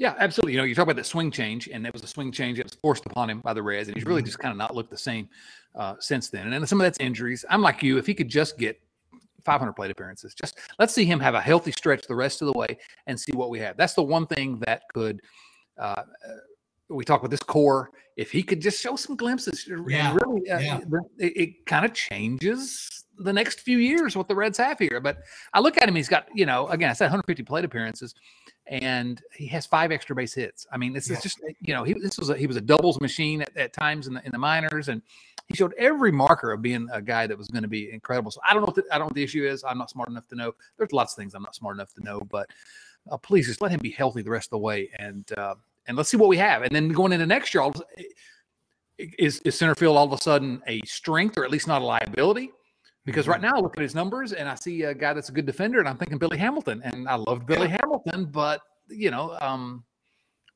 [0.01, 0.53] Yeah, absolutely.
[0.53, 2.65] You know, you talk about that swing change, and it was a swing change that
[2.65, 4.29] was forced upon him by the Reds, and he's really mm-hmm.
[4.29, 5.29] just kind of not looked the same
[5.75, 6.45] uh, since then.
[6.45, 7.45] And then some of that's injuries.
[7.51, 7.99] I'm like you.
[7.99, 8.81] If he could just get
[9.45, 12.59] 500 plate appearances, just let's see him have a healthy stretch the rest of the
[12.59, 13.77] way and see what we have.
[13.77, 15.21] That's the one thing that could
[15.77, 16.05] uh,
[16.89, 17.91] we talk about this core.
[18.17, 20.15] If he could just show some glimpses, yeah.
[20.15, 20.81] really, uh, yeah.
[21.19, 24.99] it, it kind of changes the next few years what the Reds have here.
[24.99, 25.19] But
[25.53, 28.15] I look at him; he's got you know, again, I said 150 plate appearances,
[28.71, 30.67] and he has five extra base hits.
[30.73, 31.17] I mean, this yeah.
[31.17, 33.73] is just you know, he this was a, he was a doubles machine at, at
[33.73, 35.03] times in the in the minors, and
[35.49, 38.31] he showed every marker of being a guy that was going to be incredible.
[38.31, 39.65] So I don't know what the, I don't know what the issue is.
[39.65, 40.55] I'm not smart enough to know.
[40.79, 42.49] There's lots of things I'm not smart enough to know, but
[43.11, 45.31] uh, please just let him be healthy the rest of the way and.
[45.37, 45.57] Uh,
[45.87, 46.63] and let's see what we have.
[46.63, 47.69] And then going into next year,
[49.19, 51.85] is, is center field all of a sudden a strength or at least not a
[51.85, 52.53] liability?
[53.11, 53.51] Because right mm-hmm.
[53.51, 55.79] now I look at his numbers and I see a guy that's a good defender,
[55.79, 57.79] and I'm thinking Billy Hamilton, and I loved Billy yeah.
[57.81, 59.85] Hamilton, but you know, um,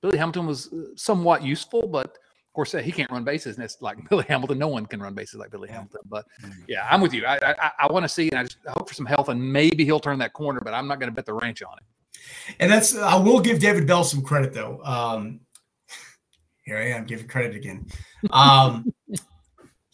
[0.03, 3.81] Billy Hamilton was uh, somewhat useful, but of course he can't run bases, and it's
[3.81, 4.59] like Billy Hamilton.
[4.59, 6.01] No one can run bases like Billy Hamilton.
[6.07, 6.63] But mm-hmm.
[6.69, 7.27] yeah, I'm with you.
[7.27, 9.85] I I, I want to see, and I just hope for some health, and maybe
[9.85, 11.85] he'll turn that corner, but I'm not going to bet the ranch on it.
[12.61, 14.81] And that's I will give David Bell some credit though.
[14.85, 15.41] Um,
[16.65, 17.87] here I am giving credit again.
[18.31, 18.93] Um,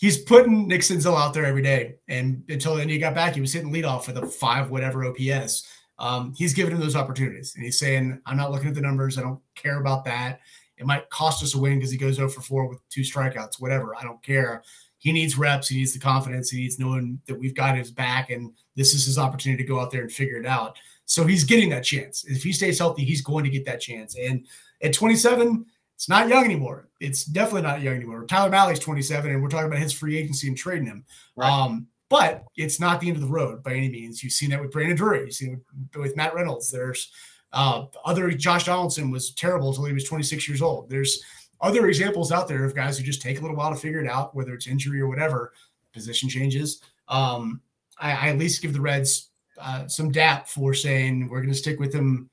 [0.00, 3.40] he's putting Nick Senzel out there every day, and until then he got back, he
[3.40, 5.68] was hitting leadoff for the five whatever OPS.
[5.98, 9.18] Um, he's giving him those opportunities, and he's saying, "I'm not looking at the numbers.
[9.18, 10.40] I don't care about that.
[10.78, 13.60] It might cost us a win because he goes over four with two strikeouts.
[13.60, 13.94] Whatever.
[13.94, 14.62] I don't care."
[14.98, 15.68] He needs reps.
[15.68, 16.50] He needs the confidence.
[16.50, 19.80] He needs knowing that we've got his back, and this is his opportunity to go
[19.80, 20.76] out there and figure it out.
[21.06, 22.24] So he's getting that chance.
[22.26, 24.14] If he stays healthy, he's going to get that chance.
[24.14, 24.46] And
[24.82, 25.64] at 27,
[26.00, 26.88] it's not young anymore.
[26.98, 28.24] It's definitely not young anymore.
[28.24, 31.04] Tyler Mahle's 27, and we're talking about his free agency and trading him.
[31.36, 31.50] Right.
[31.52, 34.24] Um, but it's not the end of the road by any means.
[34.24, 35.26] You've seen that with Brandon Drury.
[35.26, 35.60] You've seen
[35.92, 36.70] it with Matt Reynolds.
[36.70, 37.12] There's
[37.52, 40.88] uh, other Josh Donaldson was terrible until he was 26 years old.
[40.88, 41.22] There's
[41.60, 44.08] other examples out there of guys who just take a little while to figure it
[44.08, 45.52] out, whether it's injury or whatever,
[45.92, 46.80] position changes.
[47.08, 47.60] Um,
[47.98, 49.28] I, I, at least give the Reds
[49.60, 52.30] uh, some dap for saying we're going to stick with him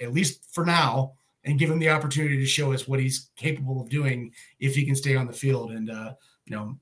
[0.00, 1.12] at least for now
[1.44, 4.84] and give him the opportunity to show us what he's capable of doing if he
[4.84, 5.72] can stay on the field.
[5.72, 6.12] And uh,
[6.44, 6.76] you know,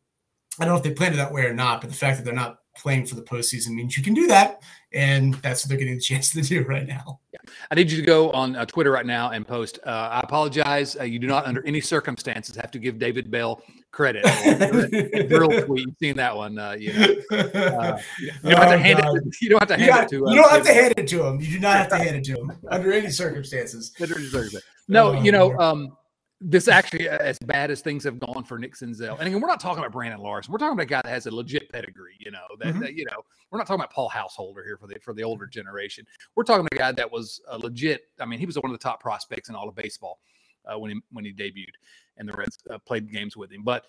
[0.58, 2.24] I don't know if they planned it that way or not, but the fact that
[2.24, 5.78] they're not playing for the postseason means you can do that, and that's what they're
[5.78, 7.20] getting the chance to do right now.
[7.32, 7.38] Yeah.
[7.70, 9.78] I need you to go on uh, Twitter right now and post.
[9.84, 10.96] Uh, I apologize.
[10.98, 13.62] Uh, you do not, under any circumstances, have to give David Bell
[13.96, 14.22] credit.
[15.28, 15.86] Drill tweet.
[15.86, 16.58] You've seen that one.
[16.58, 17.06] Uh, you, know.
[17.30, 19.16] Uh, you don't have to oh, hand God.
[19.16, 19.36] it.
[19.40, 20.16] You don't have to hand got, it to.
[20.16, 21.40] You don't have to hand it to him.
[21.40, 23.92] You do not have to hand it to him under any circumstances.
[24.88, 25.56] No, you know.
[25.58, 25.96] Oh, um,
[26.42, 29.48] this actually uh, as bad as things have gone for Nick Senzel, And again, we're
[29.48, 30.52] not talking about Brandon Larson.
[30.52, 32.16] We're talking about a guy that has a legit pedigree.
[32.18, 32.80] You know that, mm-hmm.
[32.80, 35.46] that, you know we're not talking about Paul Householder here for the for the older
[35.46, 36.06] generation.
[36.34, 38.02] We're talking about a guy that was a legit.
[38.20, 40.20] I mean, he was one of the top prospects in all of baseball
[40.66, 41.72] uh, when he when he debuted,
[42.16, 43.62] and the Reds uh, played games with him.
[43.62, 43.86] But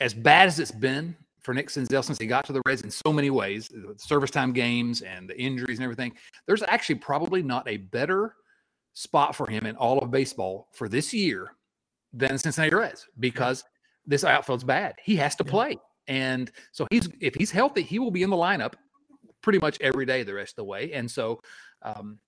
[0.00, 2.90] as bad as it's been for Nick Senzel since he got to the Reds in
[2.90, 6.12] so many ways, service time games and the injuries and everything,
[6.46, 8.34] there's actually probably not a better
[8.92, 11.54] spot for him in all of baseball for this year
[12.12, 13.64] than the Cincinnati Reds because
[14.06, 14.94] this outfield's bad.
[15.02, 15.78] He has to play.
[16.08, 18.74] And so he's if he's healthy, he will be in the lineup
[19.42, 20.92] pretty much every day the rest of the way.
[20.92, 21.40] And so
[21.82, 22.18] um,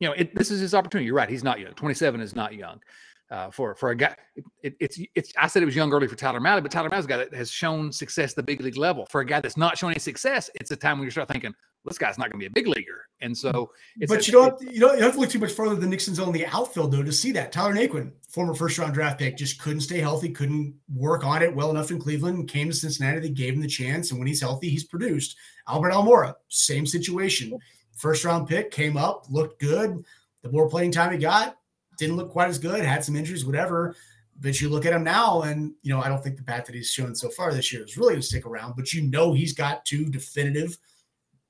[0.00, 1.06] you know, it, this is his opportunity.
[1.06, 1.28] You're right.
[1.28, 1.72] He's not young.
[1.72, 2.80] 27 is not young.
[3.28, 4.14] Uh, for for a guy,
[4.62, 5.32] it, it's it's.
[5.36, 7.34] I said it was young early for Tyler Mahle, but Tyler Mahle's a guy that
[7.34, 9.04] has shown success at the big league level.
[9.10, 11.52] For a guy that's not showing any success, it's a time when you start thinking,
[11.86, 13.06] this guy's not going to be a big leaguer.
[13.20, 13.70] And so,
[14.08, 16.18] but a, you don't you don't you have to look too much further than Nixon's
[16.18, 19.60] on the outfield though to see that Tyler Naquin, former first round draft pick, just
[19.60, 22.48] couldn't stay healthy, couldn't work on it well enough in Cleveland.
[22.48, 25.36] Came to Cincinnati, they gave him the chance, and when he's healthy, he's produced.
[25.68, 27.58] Albert Almora, same situation.
[27.96, 30.04] First round pick came up, looked good.
[30.42, 31.56] The more playing time he got,
[31.96, 32.84] didn't look quite as good.
[32.84, 33.96] Had some injuries, whatever.
[34.38, 36.74] But you look at him now, and you know I don't think the path that
[36.74, 38.74] he's shown so far this year is really going to stick around.
[38.76, 40.76] But you know he's got two definitive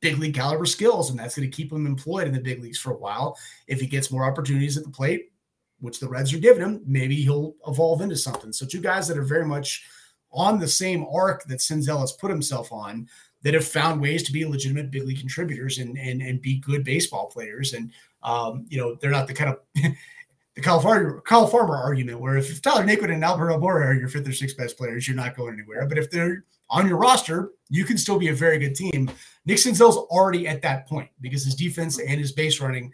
[0.00, 2.78] big league caliber skills, and that's going to keep him employed in the big leagues
[2.78, 3.36] for a while.
[3.66, 5.32] If he gets more opportunities at the plate,
[5.80, 8.52] which the Reds are giving him, maybe he'll evolve into something.
[8.52, 9.84] So two guys that are very much
[10.32, 13.08] on the same arc that Senzel has put himself on
[13.42, 16.84] that have found ways to be legitimate big league contributors and and, and be good
[16.84, 17.74] baseball players.
[17.74, 17.92] And
[18.22, 19.82] um, you know, they're not the kind of
[20.56, 24.26] the California Kyle Farmer argument where if Tyler Naquin and Albert Almora are your fifth
[24.26, 25.86] or sixth best players, you're not going anywhere.
[25.86, 29.10] But if they're on your roster, you can still be a very good team.
[29.44, 32.90] Nick Senzel's already at that point because his defense and his base running,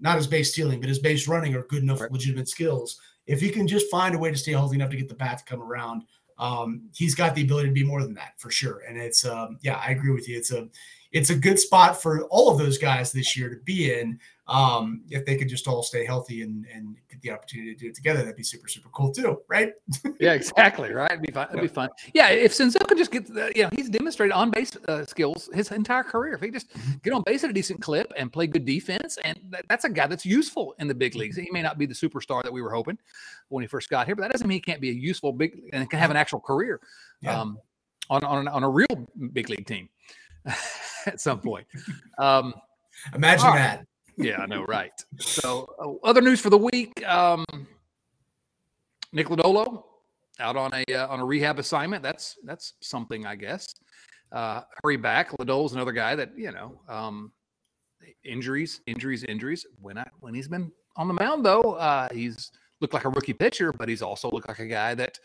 [0.00, 2.10] not his base stealing, but his base running are good enough right.
[2.10, 2.98] legitimate skills.
[3.26, 5.38] If he can just find a way to stay healthy enough to get the bat
[5.38, 6.04] to come around,
[6.38, 8.82] um, he's got the ability to be more than that for sure.
[8.88, 10.38] And it's um, yeah, I agree with you.
[10.38, 10.68] It's a
[11.12, 15.02] it's a good spot for all of those guys this year to be in um,
[15.10, 17.94] if they could just all stay healthy and, and get the opportunity to do it
[17.94, 19.72] together, that'd be super, super cool too, right?
[20.20, 20.92] yeah, exactly.
[20.92, 21.10] Right.
[21.10, 21.48] It'd be fun.
[21.50, 21.88] It'd be fun.
[22.12, 22.28] Yeah.
[22.28, 25.70] If Senzel could just get, the, you know, he's demonstrated on base uh, skills his
[25.72, 26.34] entire career.
[26.34, 26.92] If he just mm-hmm.
[27.02, 29.88] get on base at a decent clip and play good defense, and that, that's a
[29.88, 31.36] guy that's useful in the big leagues.
[31.36, 32.98] He may not be the superstar that we were hoping
[33.48, 35.58] when he first got here, but that doesn't mean he can't be a useful big
[35.72, 36.80] and can have an actual career
[37.22, 37.40] yeah.
[37.40, 37.58] um,
[38.10, 39.88] on, on, on a real big league team
[41.06, 41.66] at some point.
[42.18, 42.52] Um,
[43.14, 43.56] Imagine right.
[43.56, 43.86] that
[44.16, 44.92] yeah, I know, right?
[45.18, 47.44] So, uh, other news for the week: um,
[49.12, 49.84] Nick Lodolo
[50.40, 52.02] out on a uh, on a rehab assignment.
[52.02, 53.66] That's that's something, I guess.
[54.32, 55.30] Uh, hurry back.
[55.30, 57.32] Lodolo's another guy that you know um,
[58.24, 59.66] injuries, injuries, injuries.
[59.80, 62.50] When I when he's been on the mound though, uh, he's
[62.80, 65.18] looked like a rookie pitcher, but he's also looked like a guy that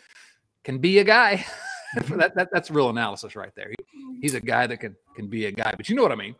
[0.63, 1.45] can be a guy.
[2.09, 3.69] that, that that's real analysis right there.
[3.69, 6.15] He, he's a guy that can can be a guy, but you know what I
[6.15, 6.35] mean.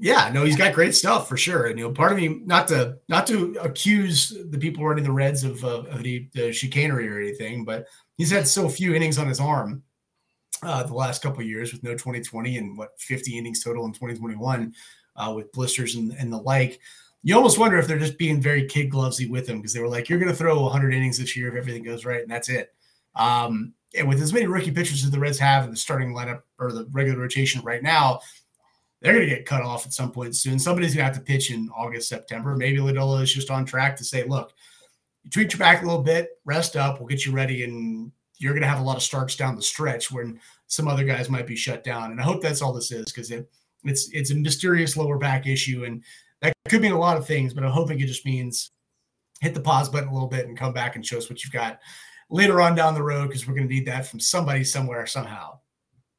[0.00, 1.66] Yeah, no, he's got great stuff for sure.
[1.66, 5.12] And you know, part of me not to not to accuse the people running the
[5.12, 7.86] Reds of, uh, of the, the, chicanery or anything, but
[8.16, 9.82] he's had so few innings on his arm
[10.62, 14.72] uh, the last couple years with no 2020 and what 50 innings total in 2021
[15.16, 16.80] uh, with blisters and, and the like.
[17.22, 19.88] You almost wonder if they're just being very kid glovesy with him because they were
[19.88, 22.48] like, "You're going to throw 100 innings this year if everything goes right, and that's
[22.48, 22.74] it."
[23.16, 26.42] Um, and with as many rookie pitchers as the Reds have in the starting lineup
[26.58, 28.20] or the regular rotation right now,
[29.04, 30.58] they're going to get cut off at some point soon.
[30.58, 32.56] Somebody's going to have to pitch in August, September.
[32.56, 34.54] Maybe Lodolo is just on track to say, look,
[35.22, 38.54] you tweak your back a little bit, rest up, we'll get you ready, and you're
[38.54, 41.46] going to have a lot of starts down the stretch when some other guys might
[41.46, 42.12] be shut down.
[42.12, 43.46] And I hope that's all this is because it,
[43.84, 46.02] it's it's a mysterious lower back issue, and
[46.40, 47.52] that could mean a lot of things.
[47.52, 48.70] But I'm hoping it just means
[49.42, 51.52] hit the pause button a little bit and come back and show us what you've
[51.52, 51.78] got
[52.30, 55.58] later on down the road because we're going to need that from somebody somewhere somehow.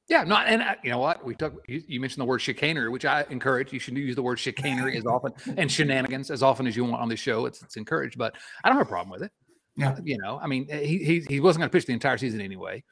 [0.07, 1.63] Yeah, not and uh, you know what we took.
[1.67, 3.73] You, you, mentioned the word chicanery, which I encourage.
[3.73, 7.01] You should use the word chicanery as often and shenanigans as often as you want
[7.01, 7.47] on the show.
[7.47, 9.31] It's it's encouraged, but I don't have a problem with it.
[9.75, 12.39] Yeah, you know, I mean, he he, he wasn't going to pitch the entire season
[12.39, 12.83] anyway.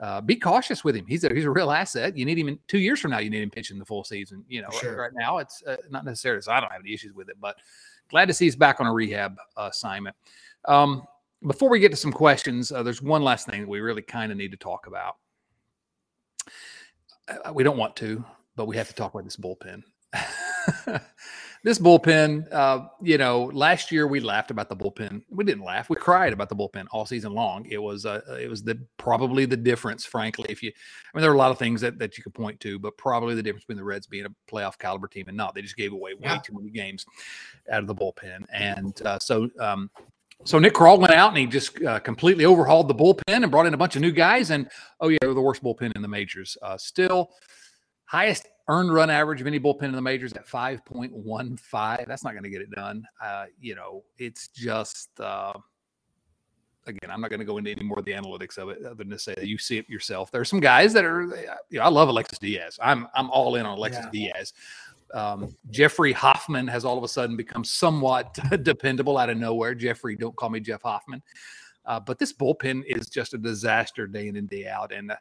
[0.00, 1.04] Uh, be cautious with him.
[1.06, 2.16] He's a he's a real asset.
[2.16, 3.18] You need him in two years from now.
[3.18, 4.42] You need him pitching the full season.
[4.48, 4.92] You know, sure.
[4.92, 6.40] right, right, now it's uh, not necessarily.
[6.40, 7.56] So I don't have any issues with it, but
[8.08, 10.16] glad to see he's back on a rehab assignment.
[10.64, 11.02] Um,
[11.46, 14.32] before we get to some questions, uh, there's one last thing that we really kind
[14.32, 15.16] of need to talk about.
[17.28, 18.24] Uh, we don't want to,
[18.56, 19.82] but we have to talk about this bullpen.
[21.64, 25.22] this bullpen, uh, you know, last year we laughed about the bullpen.
[25.30, 27.66] We didn't laugh; we cried about the bullpen all season long.
[27.66, 30.46] It was, uh, it was the probably the difference, frankly.
[30.48, 32.60] If you, I mean, there are a lot of things that that you could point
[32.60, 35.54] to, but probably the difference between the Reds being a playoff caliber team and not.
[35.54, 36.38] They just gave away way yeah.
[36.38, 37.06] too many games
[37.70, 39.48] out of the bullpen, and uh, so.
[39.58, 39.90] Um,
[40.44, 43.66] so Nick Krall went out and he just uh, completely overhauled the bullpen and brought
[43.66, 44.50] in a bunch of new guys.
[44.50, 44.68] And
[45.00, 46.56] oh yeah, they're the worst bullpen in the majors.
[46.60, 47.30] Uh, still,
[48.04, 52.06] highest earned run average of any bullpen in the majors at 5.15.
[52.06, 53.04] That's not going to get it done.
[53.22, 55.52] Uh, you know, it's just, uh,
[56.86, 58.94] again, I'm not going to go into any more of the analytics of it other
[58.94, 60.30] than to say that you see it yourself.
[60.30, 61.22] There are some guys that are,
[61.70, 62.78] you know, I love Alexis Diaz.
[62.82, 64.30] I'm, I'm all in on Alexis yeah.
[64.32, 64.52] Diaz.
[65.12, 69.74] Um, Jeffrey Hoffman has all of a sudden become somewhat dependable out of nowhere.
[69.74, 71.22] Jeffrey, don't call me Jeff Hoffman.
[71.86, 74.92] Uh, but this bullpen is just a disaster day in and day out.
[74.92, 75.16] And uh,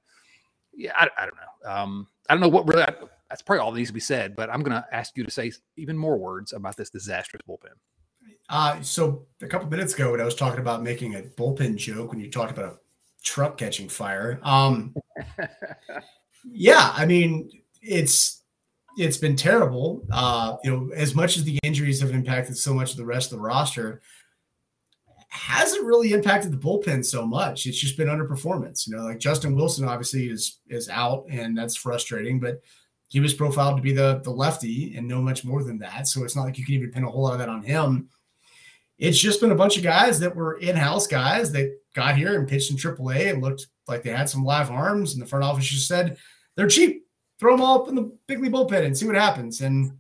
[0.74, 1.72] yeah, I, I, don't know.
[1.72, 2.86] Um, I don't know what really.
[3.30, 4.36] That's probably all that needs to be said.
[4.36, 7.74] But I'm going to ask you to say even more words about this disastrous bullpen.
[8.50, 12.12] Uh, so a couple minutes ago, when I was talking about making a bullpen joke,
[12.12, 12.78] when you talked about a
[13.24, 14.96] truck catching fire, um,
[16.46, 17.50] yeah, I mean
[17.82, 18.43] it's
[18.98, 20.04] it's been terrible.
[20.12, 23.32] Uh, you know, as much as the injuries have impacted so much of the rest
[23.32, 24.02] of the roster,
[25.30, 27.66] hasn't really impacted the bullpen so much.
[27.66, 28.88] It's just been underperformance.
[28.88, 32.40] You know, like Justin Wilson obviously is is out, and that's frustrating.
[32.40, 32.62] But
[33.08, 36.08] he was profiled to be the the lefty, and no much more than that.
[36.08, 38.10] So it's not like you can even pin a whole lot of that on him.
[39.00, 42.48] It's just been a bunch of guys that were in-house guys that got here and
[42.48, 45.66] pitched in AAA and looked like they had some live arms, and the front office
[45.66, 46.18] just said
[46.56, 47.03] they're cheap.
[47.40, 49.62] Throw them all up in the big league bullpen and see what happens.
[49.62, 49.92] And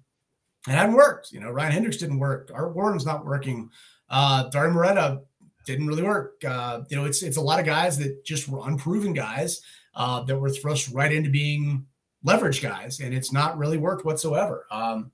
[0.68, 1.32] it hadn't worked.
[1.32, 2.52] You know, Ryan Hendrix didn't work.
[2.54, 3.70] Art Warren's not working.
[4.10, 5.22] Uh, Dauri Moreta
[5.66, 6.44] didn't really work.
[6.46, 9.62] Uh, you know, it's it's a lot of guys that just were unproven guys
[9.96, 11.86] uh, that were thrust right into being
[12.24, 14.66] leverage guys, and it's not really worked whatsoever.
[14.72, 15.12] Um,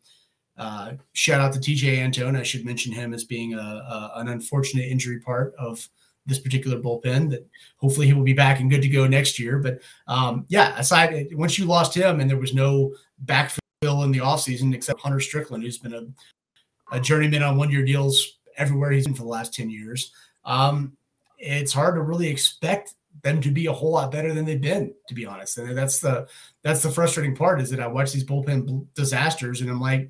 [0.57, 2.35] uh, shout out to Tejay Antone.
[2.35, 5.87] I should mention him as being a, a, an unfortunate injury part of
[6.25, 7.29] this particular bullpen.
[7.29, 7.47] That
[7.77, 9.59] hopefully he will be back and good to go next year.
[9.59, 12.93] But um, yeah, aside once you lost him and there was no
[13.25, 13.59] backfill
[14.03, 18.39] in the offseason except Hunter Strickland, who's been a, a journeyman on one year deals
[18.57, 20.11] everywhere he's been for the last 10 years.
[20.45, 20.97] Um,
[21.37, 22.93] it's hard to really expect
[23.23, 25.57] them to be a whole lot better than they've been, to be honest.
[25.57, 26.27] And that's the
[26.63, 30.09] that's the frustrating part is that I watch these bullpen disasters and I'm like,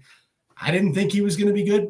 [0.60, 1.89] I didn't think he was going to be good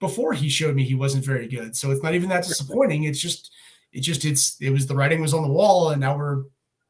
[0.00, 1.76] before he showed me he wasn't very good.
[1.76, 3.04] So it's not even that disappointing.
[3.04, 3.52] It's just
[3.92, 6.44] it just it's it was the writing was on the wall and now we're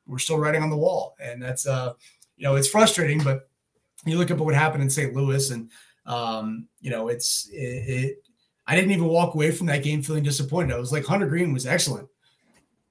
[0.07, 1.17] we're still writing on the wall.
[1.23, 1.95] And that's uh
[2.37, 3.49] you know it's frustrating, but
[4.07, 5.15] you look at what happened in St.
[5.15, 5.71] Louis and
[6.07, 8.25] um, you know, it's it, it
[8.67, 10.75] I didn't even walk away from that game feeling disappointed.
[10.75, 12.09] I was like, Hunter Greene was excellent.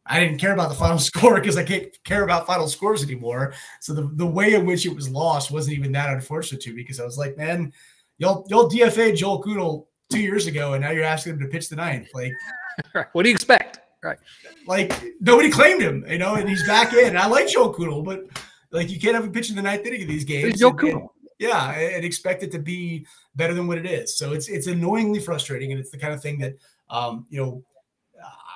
[0.06, 3.54] I didn't care about the final score because I can't care about final scores anymore.
[3.80, 6.78] So the, the way in which it was lost wasn't even that unfortunate to me
[6.78, 7.74] because I was like, man,
[8.18, 11.70] y'all y'all DFA Joel Kuhnel two years ago, and now you're asking him to pitch
[11.70, 12.10] the ninth.
[12.14, 12.34] Like,
[13.14, 13.80] what do you expect?
[14.04, 14.18] Right.
[14.66, 17.18] Like nobody claimed him, you know, and he's back in.
[17.18, 18.26] I like Joel Kuhnel, but
[18.72, 20.60] like you can't have a pitch in the ninth inning of these games.
[20.60, 21.14] Joe Kuhnel.
[21.38, 23.06] Yeah, and expect it to be
[23.36, 24.18] better than what it is.
[24.18, 26.56] So it's it's annoyingly frustrating, and it's the kind of thing that
[26.90, 27.64] um, you know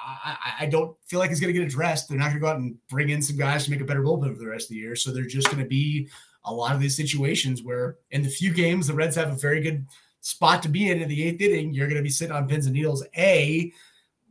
[0.05, 2.09] I, I, don't feel like it's going to get addressed.
[2.09, 4.01] They're not going to go out and bring in some guys to make a better
[4.01, 4.95] bullpen for the rest of the year.
[4.95, 6.09] So they're just going to be
[6.45, 9.61] a lot of these situations where, in the few games the Reds have a very
[9.61, 9.85] good
[10.23, 12.65] spot to be in in the eighth inning, you're going to be sitting on pins
[12.65, 13.05] and needles.
[13.17, 13.71] A,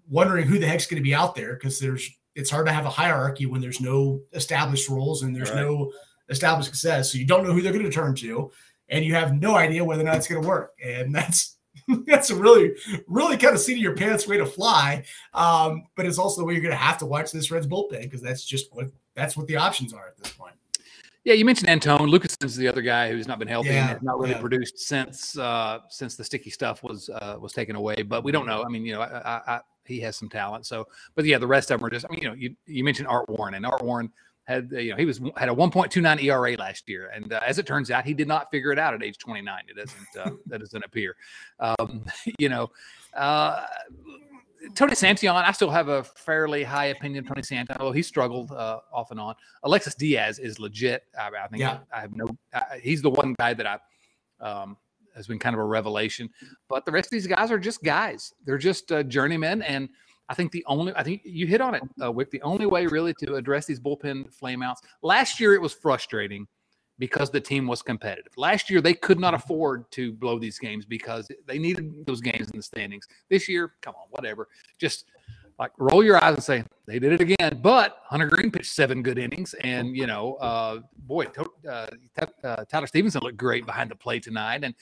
[0.09, 2.87] wondering who the heck's going to be out there because there's it's hard to have
[2.87, 5.61] a hierarchy when there's no established roles and there's right.
[5.61, 5.93] no
[6.31, 7.13] established success.
[7.13, 8.51] So you don't know who they're going to turn to,
[8.89, 10.73] and you have no idea whether or not it's going to work.
[10.85, 11.59] And that's
[12.07, 12.73] that's a really,
[13.07, 15.05] really kind of seat of your pants way to fly.
[15.35, 18.03] Um, but it's also the way you're going to have to watch this Reds bullpen
[18.03, 20.55] because that's just what that's what the options are at this point.
[21.25, 22.09] Yeah, you mentioned Antone.
[22.09, 24.41] Lucas is the other guy who's not been healthy yeah, and has not really yeah.
[24.41, 28.03] produced since uh, since the sticky stuff was uh, was taken away.
[28.03, 28.65] But we don't know.
[28.65, 30.67] I mean, you know, I, I, I, he has some talent.
[30.67, 32.07] So, but yeah, the rest of them are just.
[32.09, 34.11] I mean, you know, you, you mentioned Art Warren, and Art Warren
[34.45, 37.67] had you know he was had a 1.29 ERA last year, and uh, as it
[37.67, 39.61] turns out, he did not figure it out at age 29.
[39.69, 41.15] It doesn't uh, that doesn't appear.
[41.61, 42.05] Um,
[42.39, 42.71] you know,
[43.15, 43.65] uh,
[44.75, 48.53] Tony Santillan, I still have a fairly high opinion of Tony Santillan, although he struggled
[48.53, 49.35] uh, off and on.
[49.63, 51.05] Alexis Diaz is legit.
[51.19, 51.79] I, I think yeah.
[51.93, 52.29] I, I, have no.
[52.81, 53.79] he's the one guy that I.
[54.41, 54.77] Um,
[55.15, 56.31] has been kind of a revelation,
[56.71, 58.33] but the rest of these guys are just guys.
[58.47, 59.91] They're just uh, journeymen, and
[60.31, 62.31] I think the only, I think you hit on it, uh, Wick.
[62.31, 64.79] The only way really to address these bullpen flameouts.
[65.03, 66.47] Last year it was frustrating
[67.03, 68.33] because the team was competitive.
[68.37, 69.43] Last year, they could not Mm-hmm.
[69.43, 73.09] afford to blow these games because they needed those games in the standings.
[73.29, 74.47] This year, come on, whatever.
[74.79, 75.07] Just
[75.59, 77.59] like roll your eyes and say they did it again.
[77.61, 81.25] But Hunter Greene pitched seven good innings, and you know, uh, boy,
[81.69, 81.87] uh,
[82.45, 84.73] uh, Tyler Stephenson looked great behind the plate tonight, and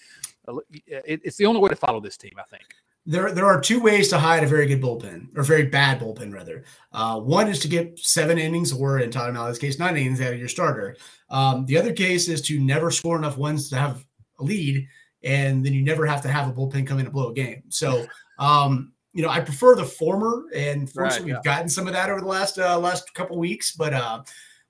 [0.47, 2.67] uh, it, it's the only way to follow this team, I think.
[3.07, 6.33] There, there are two ways to hide a very good bullpen, or very bad bullpen,
[6.33, 6.65] rather.
[6.93, 10.35] Uh, one is to get seven innings, or in Todd Mallet's case, nine innings out
[10.35, 10.97] of your starter.
[11.31, 14.05] Um, the other case is to never score enough wins to have
[14.39, 14.87] a lead,
[15.23, 17.63] and then you never have to have a bullpen come in and blow a game.
[17.71, 18.07] So,
[18.39, 22.11] um, you know, I prefer the former, and fortunately, Right, we've gotten some of that
[22.11, 23.73] over the last uh, last couple weeks.
[23.73, 24.23] But uh,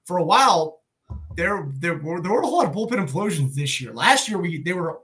[0.05, 0.83] for a while,
[1.37, 3.93] there there were there were a lot of bullpen implosions this year.
[3.93, 5.01] Last year, we they were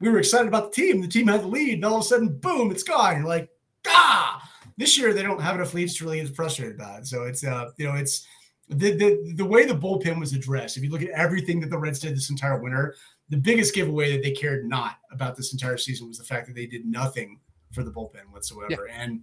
[0.00, 1.00] we were excited about the team.
[1.00, 3.18] The team had the lead, and all of a sudden, boom, it's gone.
[3.18, 3.48] You're like,
[3.86, 4.42] ah.
[4.78, 7.06] This year, they don't have enough leads to really get frustrated about it.
[7.06, 8.26] So it's uh, you know, it's
[8.68, 10.76] the, the the way the bullpen was addressed.
[10.76, 12.94] If you look at everything that the Reds did this entire winter,
[13.30, 16.54] the biggest giveaway that they cared not about this entire season was the fact that
[16.54, 17.40] they did nothing
[17.72, 18.86] for the bullpen whatsoever.
[18.86, 19.02] Yeah.
[19.02, 19.22] And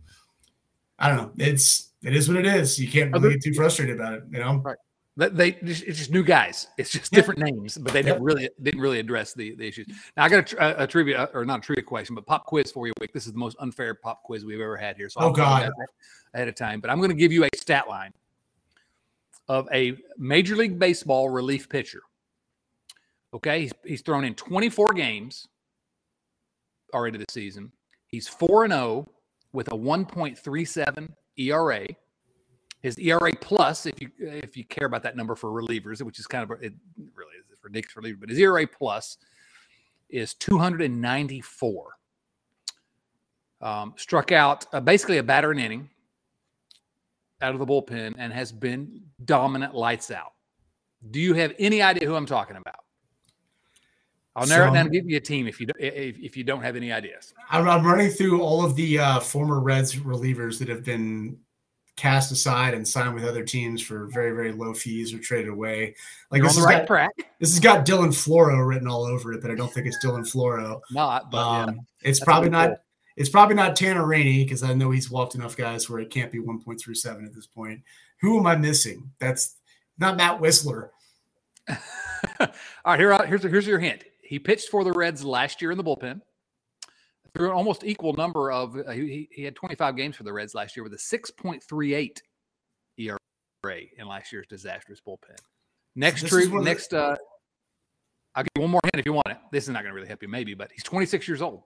[0.97, 2.79] I don't know, it's it is what it is.
[2.79, 4.55] You can't really get too frustrated about it, you know.
[4.57, 4.77] Right.
[5.15, 6.67] They it's just new guys.
[6.77, 9.87] It's just different names, but they didn't really didn't really address the, the issues.
[10.17, 12.71] Now I got a, a, trivia uh, or not a trivia question, but pop quiz
[12.71, 12.93] for you.
[12.99, 13.13] Wick.
[13.13, 15.09] This is the most unfair pop quiz we've ever had here.
[15.09, 15.71] So oh I'll god,
[16.33, 16.79] ahead of time.
[16.79, 18.11] But I'm going to give you a stat line
[19.47, 22.01] of a Major League Baseball relief pitcher.
[23.35, 25.47] Okay, he's, he's thrown in 24 games
[26.93, 27.71] already this season.
[28.07, 29.07] He's four and zero
[29.51, 31.87] with a 1.37 ERA.
[32.83, 36.27] His ERA plus, if you if you care about that number for relievers, which is
[36.27, 36.73] kind of it
[37.15, 39.17] really is ridiculous for relievers, but his ERA plus
[40.09, 41.97] is 294.
[43.61, 45.89] Um, struck out uh, basically a batter an inning
[47.41, 50.33] out of the bullpen and has been dominant lights out.
[51.09, 52.83] Do you have any idea who I'm talking about?
[54.35, 56.43] I'll narrow so, it down and give you a team if you if, if you
[56.43, 57.33] don't have any ideas.
[57.49, 61.37] I'm, I'm running through all of the uh, former Reds relievers that have been
[61.95, 65.95] cast aside and signed with other teams for very very low fees or traded away.
[66.31, 67.11] Like You're this the right got.
[67.39, 70.21] This has got Dylan Floro written all over it, but I don't think it's Dylan
[70.21, 70.81] Floro.
[70.91, 72.69] Not, but um, yeah, it's probably not.
[72.69, 72.77] Cool.
[73.15, 76.31] It's probably not Tanner Rainey because I know he's walked enough guys where it can't
[76.31, 77.79] be 1.37 at this point.
[78.21, 79.11] Who am I missing?
[79.19, 79.57] That's
[79.99, 80.89] not Matt Wisler.
[81.69, 82.47] all
[82.85, 84.03] right, here, here's here's your hint.
[84.23, 86.21] He pitched for the Reds last year in the bullpen
[87.35, 88.75] through an almost equal number of.
[88.77, 92.21] Uh, he, he had 25 games for the Reds last year with a 6.38
[92.97, 93.17] ERA
[93.97, 95.37] in last year's disastrous bullpen.
[95.95, 96.91] Next, true, next.
[96.91, 97.15] The- uh,
[98.35, 99.37] I'll give you one more hint if you want it.
[99.51, 101.63] This is not going to really help you, maybe, but he's 26 years old.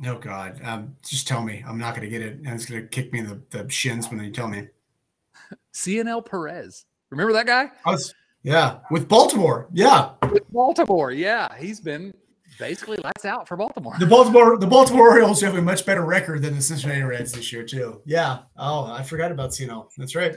[0.00, 0.60] No, oh God.
[0.64, 1.62] Um, just tell me.
[1.66, 2.38] I'm not going to get it.
[2.38, 4.68] And it's going to kick me in the, the shins when you tell me.
[5.72, 6.86] Cionel Perez.
[7.10, 7.70] Remember that guy?
[7.86, 8.78] Was, yeah.
[8.90, 9.68] With Baltimore.
[9.72, 10.12] Yeah.
[10.32, 11.12] With Baltimore.
[11.12, 11.54] Yeah.
[11.58, 12.12] He's been
[12.58, 13.94] basically lights out for Baltimore.
[13.98, 17.52] The Baltimore the Baltimore Orioles have a much better record than the Cincinnati Reds this
[17.52, 18.02] year, too.
[18.04, 18.40] Yeah.
[18.56, 19.88] Oh, I forgot about Cionel.
[19.96, 20.36] That's right.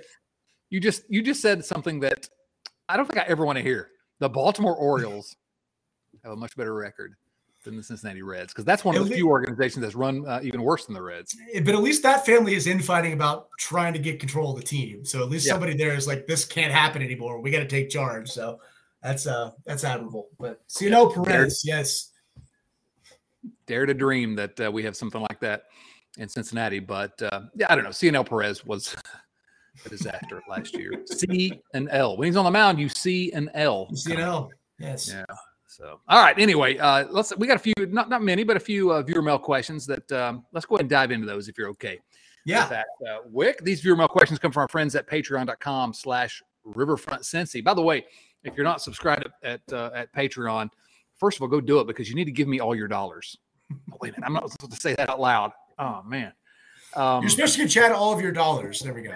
[0.70, 2.28] You just you just said something that
[2.90, 3.90] I don't think I ever want to hear.
[4.20, 5.36] The Baltimore Orioles
[6.24, 7.16] have a much better record
[7.68, 10.62] than the Cincinnati Reds because that's one of the few organizations that's run uh, even
[10.64, 11.36] worse than the Reds.
[11.54, 15.04] But at least that family is infighting about trying to get control of the team.
[15.06, 15.54] So at least yeah.
[15.54, 17.42] somebody there is like, this can't happen anymore.
[17.42, 18.30] We got to take charge.
[18.30, 18.60] So
[19.08, 20.28] that's uh that's admirable.
[20.38, 22.12] But so you know, Perez, dare, yes,
[23.66, 25.64] dare to dream that uh, we have something like that
[26.18, 26.80] in Cincinnati.
[26.80, 27.92] But uh, yeah, I don't know.
[27.92, 28.96] Cionel Perez was
[29.86, 30.92] a disaster last year.
[31.06, 32.18] C and L.
[32.18, 33.88] When he's on the mound, you see an L.
[33.92, 34.52] You see an L.
[34.78, 35.10] Yes.
[35.10, 35.26] Yeah.
[35.68, 36.38] So, all right.
[36.38, 37.36] Anyway, uh, let's.
[37.38, 40.12] We got a few, not not many, but a few uh, viewer mail questions that
[40.12, 42.00] um, let's go ahead and dive into those if you're okay.
[42.46, 42.68] Yeah.
[42.68, 43.64] That, uh, Wick.
[43.64, 47.64] These viewer mail questions come from our friends at Patreon.com/slash Riverfront Cincy.
[47.64, 48.06] By the way,
[48.48, 50.70] if you're not subscribed at uh, at Patreon,
[51.18, 53.38] first of all, go do it because you need to give me all your dollars.
[53.72, 55.52] Oh, wait a minute, I'm not supposed to say that out loud.
[55.78, 56.34] Oh man.
[56.96, 58.80] Um, You're supposed to give Chad all of your dollars.
[58.80, 59.12] There we go.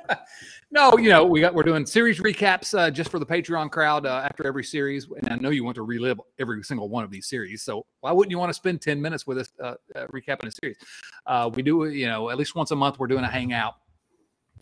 [0.70, 4.06] no, you know we got we're doing series recaps uh, just for the Patreon crowd
[4.06, 7.10] uh, after every series, and I know you want to relive every single one of
[7.10, 7.62] these series.
[7.62, 10.52] So why wouldn't you want to spend ten minutes with us uh, uh recapping a
[10.52, 10.76] series?
[11.26, 13.74] Uh, we do, you know, at least once a month we're doing a hangout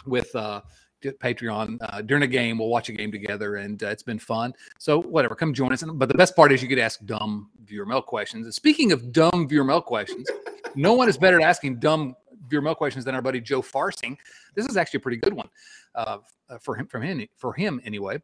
[0.06, 0.62] with uh,
[1.02, 2.58] Patreon uh, during a game.
[2.58, 4.54] We'll watch a game together, and uh, it's been fun.
[4.78, 5.82] So whatever, come join us.
[5.82, 8.46] But the best part is you get ask dumb viewer mail questions.
[8.46, 10.28] And speaking of dumb viewer mail questions,
[10.74, 12.14] no one is better at asking dumb
[12.48, 14.16] viewer mail questions than our buddy Joe Farsing.
[14.54, 15.48] This is actually a pretty good one
[15.94, 16.18] uh,
[16.60, 16.86] for him.
[16.86, 18.20] From him, for him anyway.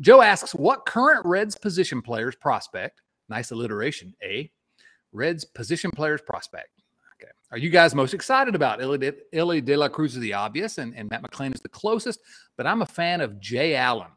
[0.00, 3.02] Joe asks, "What current Reds position players prospect?
[3.28, 4.14] Nice alliteration.
[4.22, 4.50] A
[5.12, 6.75] Reds position players prospect.
[7.56, 11.08] Are you guys most excited about Elly de, la Cruz is the obvious, and, and
[11.08, 12.20] Matt McLain is the closest,
[12.58, 14.10] but I'm a fan of Jay Allen.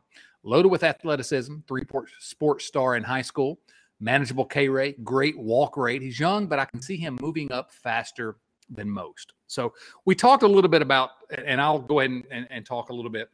[0.44, 1.84] loaded with athleticism, three
[2.20, 3.62] sports star in high school,
[4.02, 6.02] manageable K rate, great walk rate.
[6.02, 8.36] He's young, but I can see him moving up faster
[8.70, 9.32] than most.
[9.48, 9.74] So
[10.04, 12.94] we talked a little bit about, and I'll go ahead and, and, and talk a
[12.94, 13.30] little bit,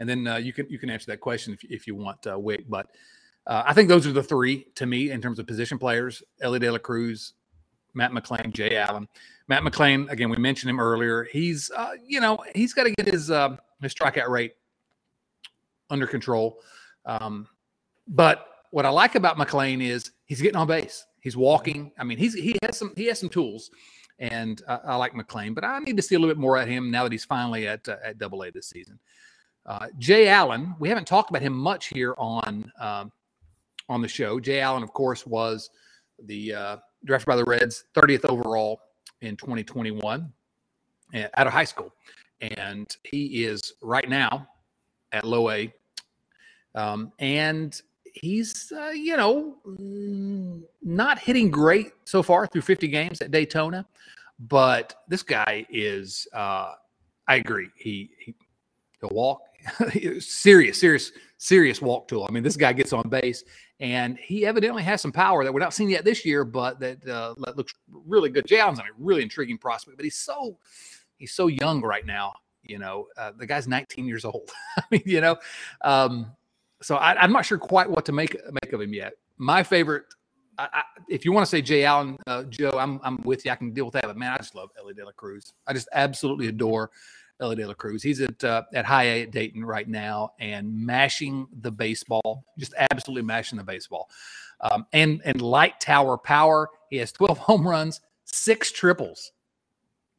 [0.00, 2.38] and then uh, you can you can answer that question if, if you want, uh,
[2.38, 2.64] Wick.
[2.66, 2.86] But
[3.46, 6.58] uh, I think those are the three to me in terms of position players: Elly
[6.58, 7.34] De La Cruz,
[7.94, 9.08] Matt McLain, Jay Allen.
[9.48, 11.24] Matt McLain, again, we mentioned him earlier.
[11.24, 14.54] He's uh, you know he's got to get his uh, his strikeout rate
[15.90, 16.60] under control.
[17.06, 17.48] Um,
[18.06, 21.06] but what I like about McLain is he's getting on base.
[21.20, 21.92] He's walking.
[21.98, 23.70] I mean, he's he has some he has some tools,
[24.18, 25.54] and uh, I like McLain.
[25.54, 27.66] But I need to see a little bit more at him now that he's finally
[27.66, 28.98] at uh, at Double A this season.
[29.66, 33.12] Uh, Jay Allen, we haven't talked about him much here on um,
[33.88, 34.38] on the show.
[34.38, 35.70] Jay Allen, of course, was
[36.24, 38.80] the uh, drafted by the Reds, 30th overall
[39.20, 40.32] in 2021
[41.14, 41.92] uh, out of high school,
[42.40, 44.48] and he is right now
[45.12, 45.72] at low A,
[46.74, 47.80] um, and
[48.14, 53.86] he's uh, you know mm, not hitting great so far through 50 games at Daytona,
[54.38, 56.26] but this guy is.
[56.32, 56.74] Uh,
[57.30, 57.68] I agree.
[57.76, 58.34] He, he
[59.00, 59.42] he'll walk.
[60.20, 62.26] serious, serious, serious walk tool.
[62.28, 63.44] I mean, this guy gets on base,
[63.80, 67.06] and he evidently has some power that we're not seeing yet this year, but that,
[67.08, 67.72] uh, that looks
[68.06, 68.46] really good.
[68.46, 70.58] Jay Allen's a really intriguing prospect, but he's so
[71.16, 72.32] he's so young right now.
[72.62, 74.50] You know, uh, the guy's 19 years old.
[74.76, 75.36] I mean, you know,
[75.82, 76.32] um,
[76.82, 79.14] so I, am not sure quite what to make make of him yet.
[79.36, 80.04] My favorite,
[80.58, 83.52] I, I, if you want to say Jay Allen, uh, Joe, I'm I'm with you.
[83.52, 84.04] I can deal with that.
[84.04, 85.52] But man, I just love Elly De La Cruz.
[85.68, 86.90] I just absolutely adore
[87.40, 88.02] Elly De La Cruz.
[88.02, 92.74] He's at uh, at High A at Dayton right now and mashing the baseball, just
[92.76, 94.10] absolutely mashing the baseball.
[94.60, 96.68] Um, and and light tower power.
[96.90, 99.32] He has 12 home runs, six triples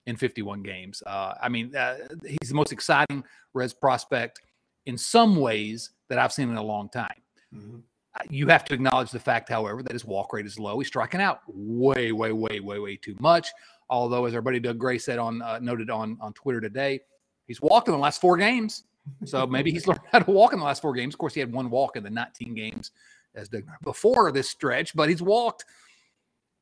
[0.05, 1.03] in 51 games.
[1.05, 4.41] Uh, I mean, uh, he's the most exciting Reds prospect
[4.85, 7.21] in some ways that I've seen in a long time.
[7.53, 7.77] Mm-hmm.
[8.15, 10.79] Uh, you have to acknowledge the fact, however, that his walk rate is low.
[10.79, 13.49] He's striking out way, way, way, way, way too much.
[13.89, 17.01] Although, as our buddy Doug Gray said on uh, noted on on Twitter today,
[17.47, 18.83] he's walked in the last four games.
[19.25, 21.15] So maybe he's learned how to walk in the last four games.
[21.15, 22.91] Of course, he had one walk in the 19 games
[23.35, 25.65] as Doug before this stretch, but he's walked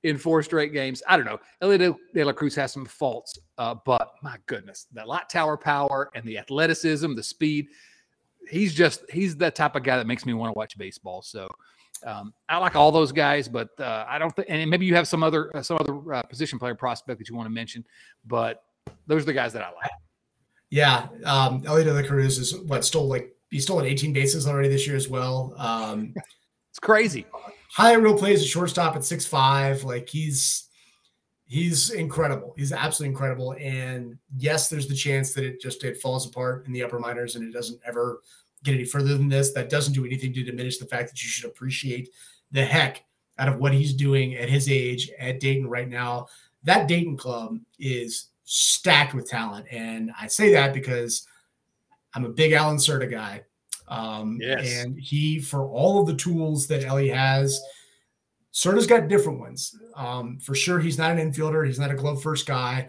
[0.04, 1.02] in four straight games.
[1.08, 1.40] I don't know.
[1.62, 6.10] Elly De La Cruz has some faults, uh, but my goodness, the light tower power
[6.16, 7.68] and the athleticism, the speed.
[8.50, 11.22] He's just he's that type of guy that makes me want to watch baseball.
[11.22, 11.50] So
[12.06, 14.48] um, I like all those guys, but uh, I don't think.
[14.50, 17.36] And maybe you have some other uh, some other uh, position player prospect that you
[17.36, 17.86] want to mention,
[18.26, 18.64] but
[19.08, 19.91] those are the guys that I like.
[20.70, 24.86] Yeah, um, De La Cruz is what stole like he stole 18 bases already this
[24.86, 25.54] year as well.
[25.58, 26.14] Um,
[26.70, 27.26] it's crazy.
[27.72, 29.84] High real plays a shortstop at six five.
[29.84, 30.68] Like he's
[31.45, 32.54] he's incredible.
[32.58, 33.56] He's absolutely incredible.
[33.60, 37.36] And yes, there's the chance that it just it falls apart in the upper minors
[37.36, 38.22] and it doesn't ever
[38.64, 39.53] get any further than this.
[39.53, 42.10] That doesn't do anything to diminish the fact that you should appreciate
[42.51, 43.03] the heck
[43.38, 46.28] out of what he's doing at his age at Dayton right now.
[46.64, 49.68] That Dayton club is stacked with talent.
[49.72, 51.28] And I say that because
[52.14, 53.43] I'm a big Allan Cerda guy.
[53.88, 54.84] Um, yes.
[54.84, 57.62] And he, for all of the tools that Ellie has,
[58.53, 59.78] Cerda's got different ones.
[59.95, 61.66] Um, for sure, he's not an infielder.
[61.66, 62.88] He's not a glove first guy.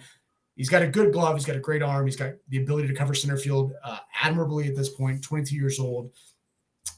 [0.59, 1.37] He's got a good glove.
[1.37, 2.05] He's got a great arm.
[2.05, 5.79] He's got the ability to cover center field uh, admirably at this point, 22 years
[5.79, 6.11] old,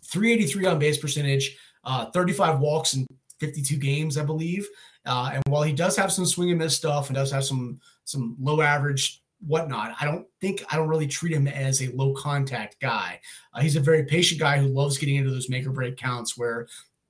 [0.07, 3.07] 383 on base percentage, uh, 35 walks in
[3.39, 4.67] 52 games, I believe.
[5.05, 7.79] Uh, and while he does have some swing and miss stuff and does have some
[8.05, 12.15] some low average whatnot, I don't think I don't really treat him as a low
[12.15, 13.21] contact guy.
[13.53, 16.37] Uh, he's a very patient guy who loves getting into those make or break counts
[16.37, 16.67] where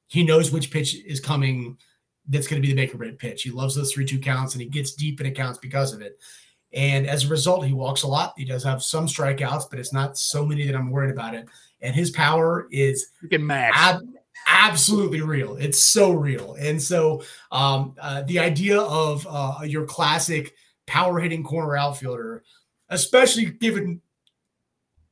[0.09, 1.79] he knows which pitch is coming.
[2.29, 3.43] That's going to be the make or break pitch.
[3.43, 6.19] He loves those three two counts and he gets deep in accounts because of it.
[6.73, 8.35] And as a result, he walks a lot.
[8.37, 11.49] He does have some strikeouts, but it's not so many that I'm worried about it.
[11.81, 13.11] And his power is.
[13.75, 14.09] Ab-
[14.47, 15.57] absolutely real.
[15.57, 16.55] It's so real.
[16.55, 20.55] And so um, uh, the idea of uh, your classic
[20.87, 22.43] power hitting corner outfielder,
[22.89, 24.01] especially given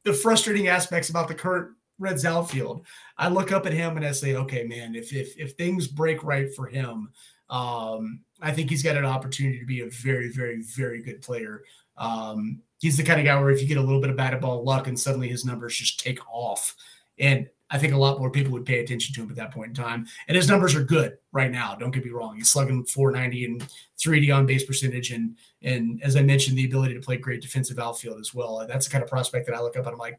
[0.05, 2.87] the frustrating aspects about the current Reds outfield,
[3.17, 6.23] I look up at him and I say, okay, man, if if if things break
[6.23, 7.11] right for him,
[7.51, 11.63] um, I think he's got an opportunity to be a very, very, very good player.
[11.97, 14.41] Um, he's the kind of guy where if you get a little bit of batted
[14.41, 16.77] ball luck and suddenly his numbers just take off.
[17.19, 19.71] And I think a lot more people would pay attention to him at that point
[19.71, 20.07] in time.
[20.27, 21.75] And his numbers are good right now.
[21.75, 22.37] Don't get me wrong.
[22.37, 23.63] He's slugging 490 and
[23.99, 25.11] 380 on base percentage.
[25.11, 28.65] And, and as I mentioned, the ability to play great defensive outfield as well.
[28.67, 30.19] That's the kind of prospect that I look up and I'm like,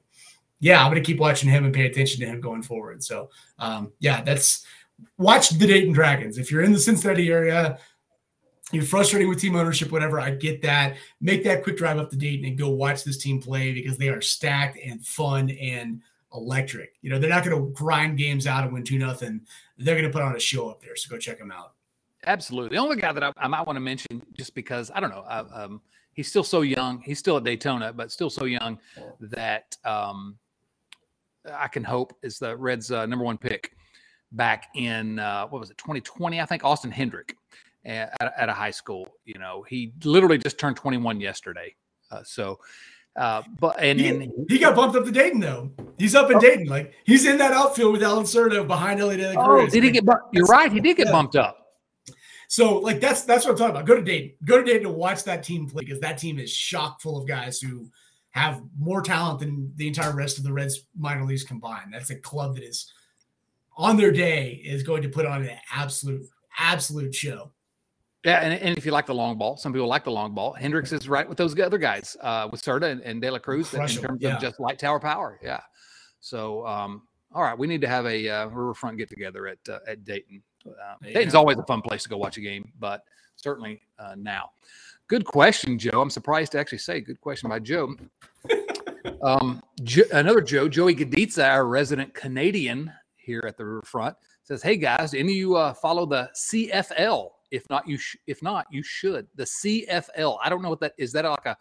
[0.60, 3.04] yeah, I'm going to keep watching him and pay attention to him going forward.
[3.04, 3.30] So,
[3.60, 4.66] um, yeah, that's
[5.18, 6.38] watch the Dayton Dragons.
[6.38, 7.80] If you're in the Cincinnati area,
[8.72, 10.20] you're frustrated with team ownership, whatever.
[10.20, 10.98] I get that.
[11.22, 14.10] Make that quick drive up to Dayton and go watch this team play because they
[14.10, 16.02] are stacked and fun and
[16.34, 16.94] electric.
[17.02, 19.42] You know, they're not going to grind games out and win two nothing.
[19.78, 20.96] They're going to put on a show up there.
[20.96, 21.74] So go check them out.
[22.26, 22.76] Absolutely.
[22.76, 25.26] The only guy that I, I might want to mention, just because I don't know,
[25.28, 25.82] I, um,
[26.14, 27.02] he's still so young.
[27.02, 28.78] He's still at Daytona, but still so young
[29.22, 30.38] that um,
[31.54, 33.74] I can hope is the Reds' uh, number one pick
[34.32, 36.40] back in uh, what was it, 2020?
[36.40, 37.36] I think Austin Hendrick
[37.86, 39.08] at, at, a high school.
[39.26, 41.76] You know, he literally just turned 21 yesterday.
[42.12, 42.60] Uh, so
[43.16, 45.72] uh, but and, he, and he got bumped up to Dayton though.
[45.98, 46.40] He's up in oh.
[46.40, 49.38] Dayton, like he's in that outfield with Allan Cerda behind De Cruz.
[49.38, 50.06] Oh, did he get?
[50.06, 50.72] Bu- you're right.
[50.72, 51.12] He did get yeah.
[51.12, 51.58] bumped up.
[52.48, 53.86] So like that's that's what I'm talking about.
[53.86, 54.36] Go to Dayton.
[54.46, 57.28] Go to Dayton to watch that team play because that team is shock full of
[57.28, 57.90] guys who
[58.32, 61.94] have more talent than the entire rest of the Reds minor leagues combined.
[61.94, 62.92] That's a club that is
[63.76, 66.28] on their day is going to put on an absolute
[66.58, 67.52] absolute show.
[68.26, 70.52] Yeah, and, and if you like the long ball, some people like the long ball.
[70.52, 73.74] Hendricks is right with those other guys, uh, with Cerda and, and De La Cruz
[73.74, 74.36] in terms yeah.
[74.36, 75.40] of just light tower power.
[75.42, 75.62] Yeah.
[76.20, 77.04] So, um,
[77.34, 80.44] all right, we need to have a uh, riverfront get together at uh, at Dayton.
[80.66, 83.04] Um, Dayton's always a fun place to go watch a game, but
[83.42, 84.52] certainly uh, now.
[85.08, 86.02] Good question, Joe.
[86.02, 87.96] I'm surprised to actually say good question by Joe.
[89.24, 94.78] um, jo- another Joe, Joey Gaditza, our resident Canadian here at the riverfront, says, "Hey
[94.78, 98.84] guys, any of you uh, follow the CFL?" If not, you sh- if not, you
[98.84, 99.28] should.
[99.36, 100.38] The CFL.
[100.44, 101.12] I don't know what that is.
[101.14, 101.58] That like a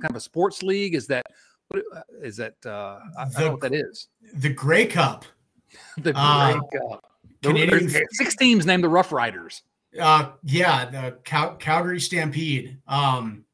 [0.00, 0.94] kind of a sports league?
[0.94, 1.26] Is that
[1.68, 2.54] what uh, is that?
[2.64, 4.08] Uh, I, the, I don't know what that is.
[4.34, 5.24] The Grey Cup.
[5.96, 7.04] the Grey uh, Cup.
[7.42, 9.62] Canadian, six teams named the Rough Riders.
[9.98, 12.78] Uh, yeah, the Cal- Calgary Stampede.
[12.86, 13.44] Um,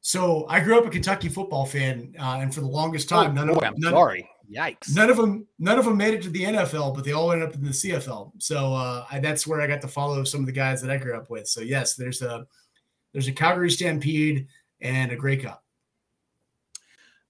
[0.00, 3.34] so I grew up a Kentucky football fan, uh, and for the longest time, oh,
[3.34, 4.28] none boy, of I'm none, sorry.
[4.50, 4.94] Yikes!
[4.94, 7.48] None of them, none of them made it to the NFL, but they all ended
[7.48, 8.32] up in the CFL.
[8.38, 10.96] So uh, I, that's where I got to follow some of the guys that I
[10.96, 11.46] grew up with.
[11.46, 12.46] So yes, there's a
[13.12, 14.48] there's a Calgary Stampede
[14.80, 15.62] and a Grey Cup.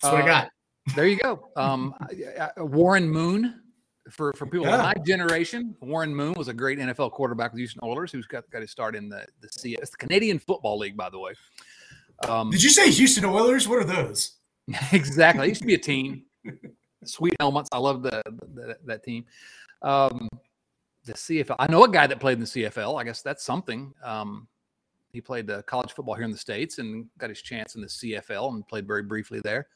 [0.00, 0.50] That's what I uh, got.
[0.96, 1.50] there you go.
[1.56, 1.94] Um,
[2.56, 3.61] Warren Moon
[4.10, 4.76] for for people yeah.
[4.76, 5.76] of my generation.
[5.80, 8.96] Warren Moon was a great NFL quarterback with Houston Oilers, who's got got his start
[8.96, 11.32] in the the CS, the Canadian Football League, by the way.
[12.28, 13.68] Um, Did you say Houston Oilers?
[13.68, 14.36] What are those?
[14.92, 15.46] exactly.
[15.46, 16.24] It used to be a team.
[17.04, 17.68] Sweet helmets.
[17.72, 18.22] I love the,
[18.54, 19.24] the that team.
[19.82, 20.28] Um,
[21.04, 21.56] the CFL.
[21.58, 23.00] I know a guy that played in the CFL.
[23.00, 23.92] I guess that's something.
[24.04, 24.46] Um,
[25.12, 27.88] he played uh, college football here in the states and got his chance in the
[27.88, 29.66] CFL and played very briefly there.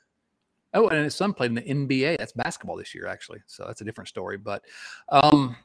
[0.75, 2.19] Oh, and his son played in the NBA.
[2.19, 3.41] That's basketball this year, actually.
[3.47, 4.37] So that's a different story.
[4.37, 4.65] But
[5.09, 5.57] um,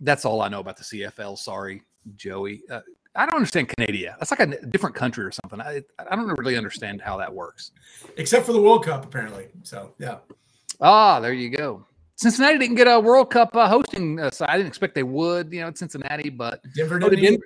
[0.00, 1.38] that's all I know about the CFL.
[1.38, 1.82] Sorry,
[2.16, 2.62] Joey.
[2.70, 2.80] Uh,
[3.14, 4.16] I don't understand Canada.
[4.18, 5.60] That's like a different country or something.
[5.60, 7.72] I, I don't really understand how that works.
[8.16, 9.48] Except for the World Cup, apparently.
[9.64, 10.18] So, yeah.
[10.80, 11.84] Ah, there you go.
[12.14, 15.60] Cincinnati didn't get a World Cup uh, hosting uh, I didn't expect they would, you
[15.60, 17.44] know, Cincinnati, but Denver oh, did, Denver,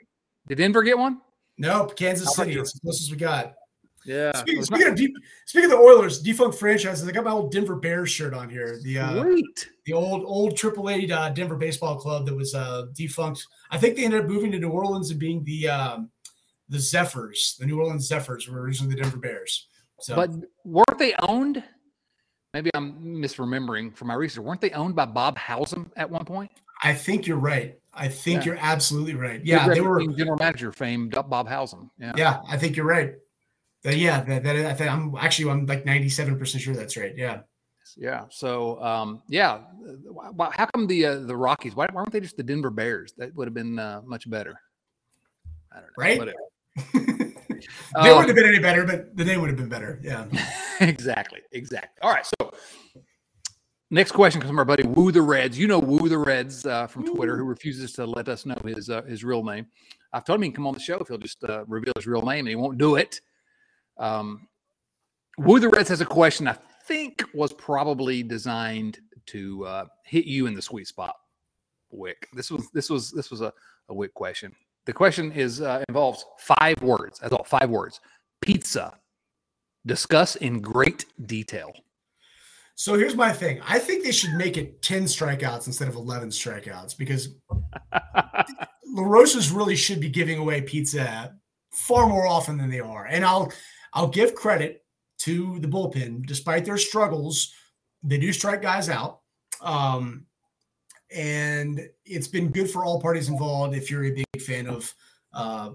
[0.49, 1.21] did Denver get one?
[1.59, 2.59] Nope, Kansas City.
[2.59, 3.55] It's the closest we got.
[4.05, 4.33] Yeah.
[4.37, 5.15] Speaking, speaking of deep,
[5.47, 8.79] speaking of the Oilers, defunct franchises, I got my old Denver Bears shirt on here.
[8.83, 9.25] The uh,
[9.85, 13.47] the old old Triple A uh, Denver baseball club that was uh, defunct.
[13.71, 16.11] I think they ended up moving to New Orleans and being the um,
[16.69, 17.57] the Zephyrs.
[17.59, 19.69] The New Orleans Zephyrs were originally the Denver Bears.
[20.01, 20.31] So, but
[20.65, 21.63] weren't they owned?
[22.55, 24.45] Maybe I'm misremembering from my research.
[24.45, 26.51] Weren't they owned by Bob Howsam at one point?
[26.83, 27.79] I think you're right.
[27.95, 28.53] I think yeah.
[28.53, 29.45] you're absolutely right.
[29.45, 31.91] Yeah, they were general manager famed Bob Howsam.
[31.99, 33.15] Yeah, yeah, I think you're right.
[33.85, 37.17] Uh, yeah, that, that I think I'm actually I'm like 97 percent sure that's right.
[37.17, 37.41] Yeah.
[37.97, 38.25] Yeah.
[38.31, 39.61] So, um, yeah.
[40.53, 41.75] How come the uh, the Rockies?
[41.75, 43.13] Why, why weren't they just the Denver Bears?
[43.19, 44.55] That would have been uh, much better.
[45.73, 45.93] I don't know.
[45.99, 46.35] Right.
[46.95, 50.01] they um, wouldn't have been any better, but the name would have been better.
[50.03, 50.27] Yeah.
[50.81, 51.41] exactly.
[51.53, 52.01] Exactly.
[52.03, 52.27] All right.
[52.27, 52.53] So,
[53.91, 55.59] next question comes from our buddy Woo the Reds.
[55.59, 58.91] You know Woo the Reds uh, from Twitter, who refuses to let us know his
[58.91, 59.67] uh, his real name.
[60.13, 62.07] I've told him he can come on the show if he'll just uh, reveal his
[62.07, 63.21] real name, and he won't do it.
[64.03, 64.49] Um,
[65.39, 70.47] Woo the Reds has a question I think was probably designed to uh, hit you
[70.47, 71.15] in the sweet spot,
[71.91, 72.29] Wick.
[72.35, 73.53] This was this was this was a,
[73.89, 74.53] a Wick question.
[74.85, 77.21] The question is uh, involves five words.
[77.21, 78.01] That's all five words.
[78.41, 78.99] Pizza.
[79.87, 81.73] Discuss in great detail.
[82.75, 83.61] So here's my thing.
[83.67, 87.37] I think they should make it 10 strikeouts instead of 11 strikeouts because
[88.97, 91.35] LaRosa's really should be giving away pizza
[91.73, 93.07] far more often than they are.
[93.07, 93.53] And I'll
[93.93, 94.85] I'll give credit
[95.19, 97.53] to the bullpen, despite their struggles,
[98.03, 99.21] they do strike guys out.
[99.61, 100.27] Um,
[101.15, 104.93] and it's been good for all parties involved if you're a big fan of
[105.33, 105.71] uh,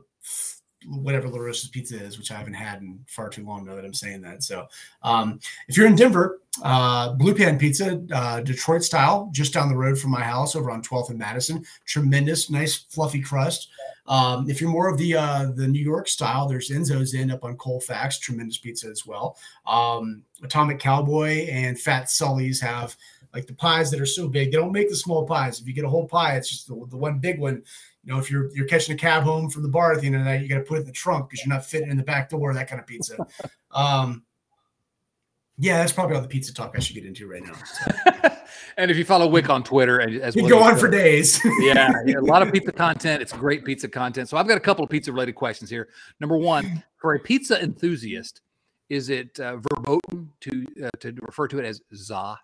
[0.86, 3.94] whatever La pizza is, which I haven't had in far too long now that I'm
[3.94, 4.44] saying that.
[4.44, 4.68] So
[5.04, 9.76] um, if you're in Denver, uh, Blue Pan Pizza, uh, Detroit style, just down the
[9.76, 11.66] road from my house over on 12th and Madison.
[11.86, 13.70] Tremendous, nice, fluffy crust.
[14.08, 17.44] Um, if you're more of the uh, the New York style, there's Enzo's End up
[17.44, 19.38] on Colfax, tremendous pizza as well.
[19.66, 22.96] Um, Atomic Cowboy and Fat Sully's have
[23.34, 24.52] like the pies that are so big.
[24.52, 25.60] They don't make the small pies.
[25.60, 27.64] If you get a whole pie, it's just the, the one big one.
[28.08, 30.16] You know, if you're you're catching a cab home from the bar at the end
[30.16, 31.90] of the night, you got to put it in the trunk because you're not fitting
[31.90, 32.54] in the back door.
[32.54, 33.18] That kind of pizza.
[33.72, 34.24] Um,
[35.58, 37.52] yeah, that's probably all the pizza talk I should get into right now.
[37.54, 38.30] So.
[38.78, 41.44] and if you follow Wick on Twitter, and as you well go on for days.
[41.60, 43.22] yeah, yeah, a lot of pizza content.
[43.22, 44.30] It's great pizza content.
[44.30, 45.90] So I've got a couple of pizza related questions here.
[46.22, 48.40] Number one, for a pizza enthusiast,
[48.88, 52.40] is it uh, verboten to uh, to refer to it as za?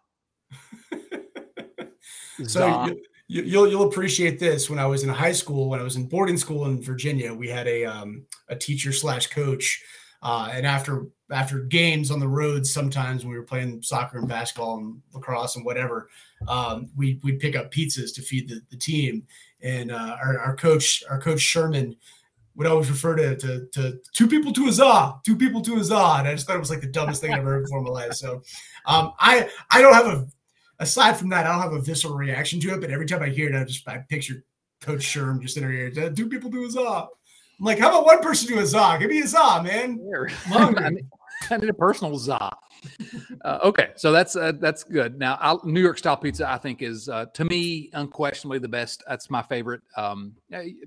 [2.48, 2.94] so
[3.34, 4.70] you, you'll you'll appreciate this.
[4.70, 7.50] When I was in high school, when I was in boarding school in Virginia, we
[7.50, 9.84] had a um, a teacher slash coach,
[10.22, 14.28] uh, and after after games on the road, sometimes when we were playing soccer and
[14.28, 16.10] basketball and lacrosse and whatever,
[16.48, 19.24] um, we we'd pick up pizzas to feed the, the team.
[19.62, 21.96] And uh, our, our coach, our coach Sherman,
[22.56, 25.84] would always refer to, to, to two people to a za, two people to a
[25.84, 26.18] za.
[26.20, 27.86] And I just thought it was like the dumbest thing I've ever heard before in
[27.86, 28.14] my life.
[28.14, 28.44] So
[28.86, 30.28] um, I I don't have a
[30.80, 33.30] aside from that, I don't have a visceral reaction to it, but every time I
[33.30, 34.44] hear it, I just I picture
[34.82, 35.90] Coach Sherm just in her ear.
[36.12, 37.08] Two people do a za.
[37.60, 38.98] I'm like, how about one person do a za?
[39.00, 40.00] Give me a za, man.
[40.48, 41.08] I, need,
[41.50, 42.52] I need a personal za.
[43.46, 45.20] Uh, okay, so that's uh, that's good.
[45.20, 49.04] Now, I'll, New York style pizza, I think, is uh, to me unquestionably the best.
[49.08, 49.82] That's my favorite.
[49.98, 50.34] Um,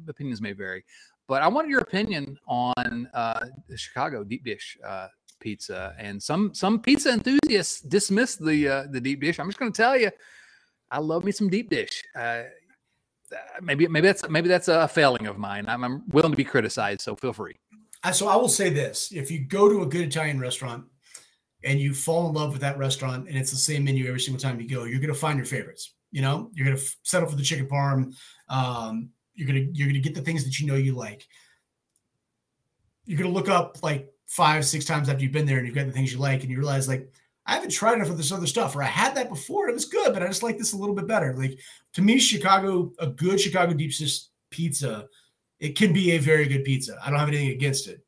[0.08, 0.84] opinions may vary,
[1.26, 5.08] but I wanted your opinion on uh, the Chicago deep dish uh,
[5.46, 5.94] pizza.
[5.96, 9.38] And some some pizza enthusiasts dismiss the uh, the deep dish.
[9.38, 10.10] I'm just going to tell you,
[10.90, 12.02] I love me some deep dish.
[12.18, 12.42] Uh,
[13.62, 15.64] maybe maybe that's maybe that's a failing of mine.
[15.68, 17.54] I'm, I'm willing to be criticized, so feel free.
[18.12, 20.84] So I will say this: if you go to a good Italian restaurant
[21.62, 24.40] and you fall in love with that restaurant and it's the same menu every single
[24.40, 25.94] time you go, you're going to find your favorites.
[26.10, 28.14] You know, you're going to f- settle for the chicken parm.
[28.48, 31.26] Um, you're gonna you're gonna get the things that you know you like.
[33.04, 35.86] You're gonna look up like five, six times after you've been there and you've got
[35.86, 37.10] the things you like, and you realize like
[37.46, 39.84] I haven't tried enough of this other stuff, or I had that before, it was
[39.84, 41.34] good, but I just like this a little bit better.
[41.36, 41.58] Like
[41.94, 45.06] to me, Chicago, a good Chicago deep dish pizza,
[45.60, 46.98] it can be a very good pizza.
[47.04, 48.04] I don't have anything against it.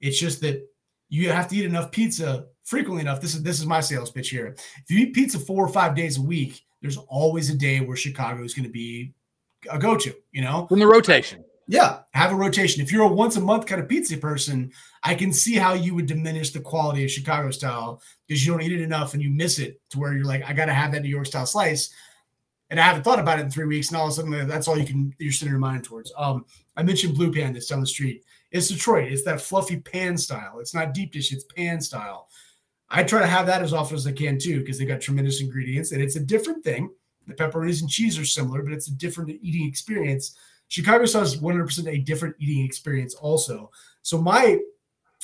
[0.00, 0.68] It's just that
[1.08, 3.20] you have to eat enough pizza frequently enough.
[3.20, 4.54] This is this is my sales pitch here.
[4.76, 7.96] If you eat pizza four or five days a week, there's always a day where
[7.96, 9.14] Chicago is going to be
[9.70, 10.14] a go-to.
[10.32, 11.44] You know, in the rotation.
[11.66, 12.82] Yeah, have a rotation.
[12.82, 14.70] If you're a once a month kind of pizza person,
[15.02, 18.62] I can see how you would diminish the quality of Chicago style because you don't
[18.62, 20.92] eat it enough and you miss it to where you're like, I got to have
[20.92, 21.92] that New York style slice.
[22.70, 24.68] And I haven't thought about it in three weeks, and all of a sudden that's
[24.68, 26.12] all you can you're sending your mind towards.
[26.16, 26.44] Um,
[26.76, 28.24] I mentioned Blue Pan that's down the street.
[28.50, 29.10] It's Detroit.
[29.10, 30.58] It's that fluffy pan style.
[30.60, 31.32] It's not deep dish.
[31.32, 32.28] It's pan style.
[32.88, 35.40] I try to have that as often as I can too because they got tremendous
[35.40, 36.90] ingredients and it's a different thing.
[37.26, 40.36] The pepperonis and cheese are similar, but it's a different eating experience
[40.74, 43.70] Chicago style is 100% a different eating experience, also.
[44.02, 44.58] So, my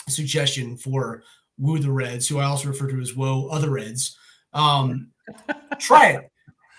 [0.08, 1.24] suggestion for
[1.58, 4.16] Woo the Reds, who I also refer to as Whoa Other Reds,
[4.52, 5.10] um,
[5.80, 6.30] try it.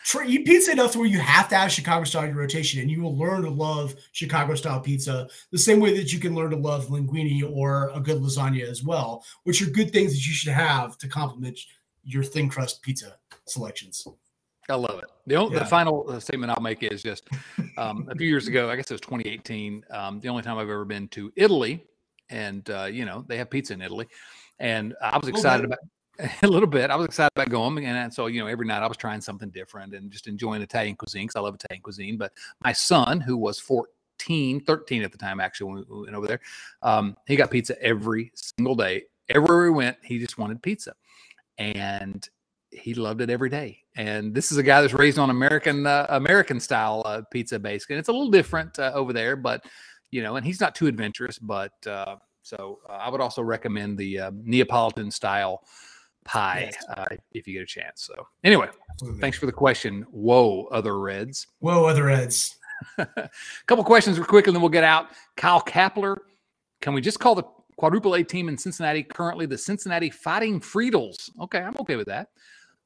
[0.05, 2.79] Try, eat pizza enough to where you have to have Chicago style in your rotation,
[2.79, 6.33] and you will learn to love Chicago style pizza the same way that you can
[6.33, 10.25] learn to love linguine or a good lasagna as well, which are good things that
[10.25, 11.59] you should have to complement
[12.05, 13.17] your thin crust pizza
[13.47, 14.07] selections.
[14.69, 15.09] I love it.
[15.27, 15.63] The, only, yeah.
[15.63, 17.27] the final uh, statement I'll make is just
[17.77, 20.69] um, a few years ago, I guess it was 2018, um, the only time I've
[20.69, 21.83] ever been to Italy.
[22.29, 24.07] And, uh, you know, they have pizza in Italy.
[24.59, 25.79] And I was excited about
[26.43, 26.89] a little bit.
[26.89, 27.85] I was excited about going.
[27.85, 30.95] And so, you know, every night I was trying something different and just enjoying Italian
[30.95, 32.17] cuisine because I love Italian cuisine.
[32.17, 32.31] But
[32.63, 36.39] my son, who was 14, 13 at the time, actually, when we went over there,
[36.81, 39.03] um, he got pizza every single day.
[39.29, 40.93] Everywhere we went, he just wanted pizza.
[41.57, 42.27] And
[42.71, 43.79] he loved it every day.
[43.95, 47.85] And this is a guy that's raised on American uh, American style uh, pizza base,
[47.89, 49.35] and it's a little different uh, over there.
[49.35, 49.65] But
[50.11, 51.37] you know, and he's not too adventurous.
[51.37, 55.63] But uh, so uh, I would also recommend the uh, Neapolitan style
[56.23, 56.71] pie
[57.31, 58.03] if you get a chance.
[58.03, 59.21] So anyway, Absolutely.
[59.21, 60.05] thanks for the question.
[60.11, 61.47] Whoa, other Reds.
[61.59, 62.57] Whoa, other Reds.
[62.97, 63.07] a
[63.67, 65.09] couple questions real quick, and then we'll get out.
[65.35, 66.17] Kyle Kapler,
[66.81, 67.43] can we just call the
[67.77, 71.29] quadruple A team in Cincinnati currently the Cincinnati Fighting Friedels?
[71.41, 72.29] Okay, I'm okay with that.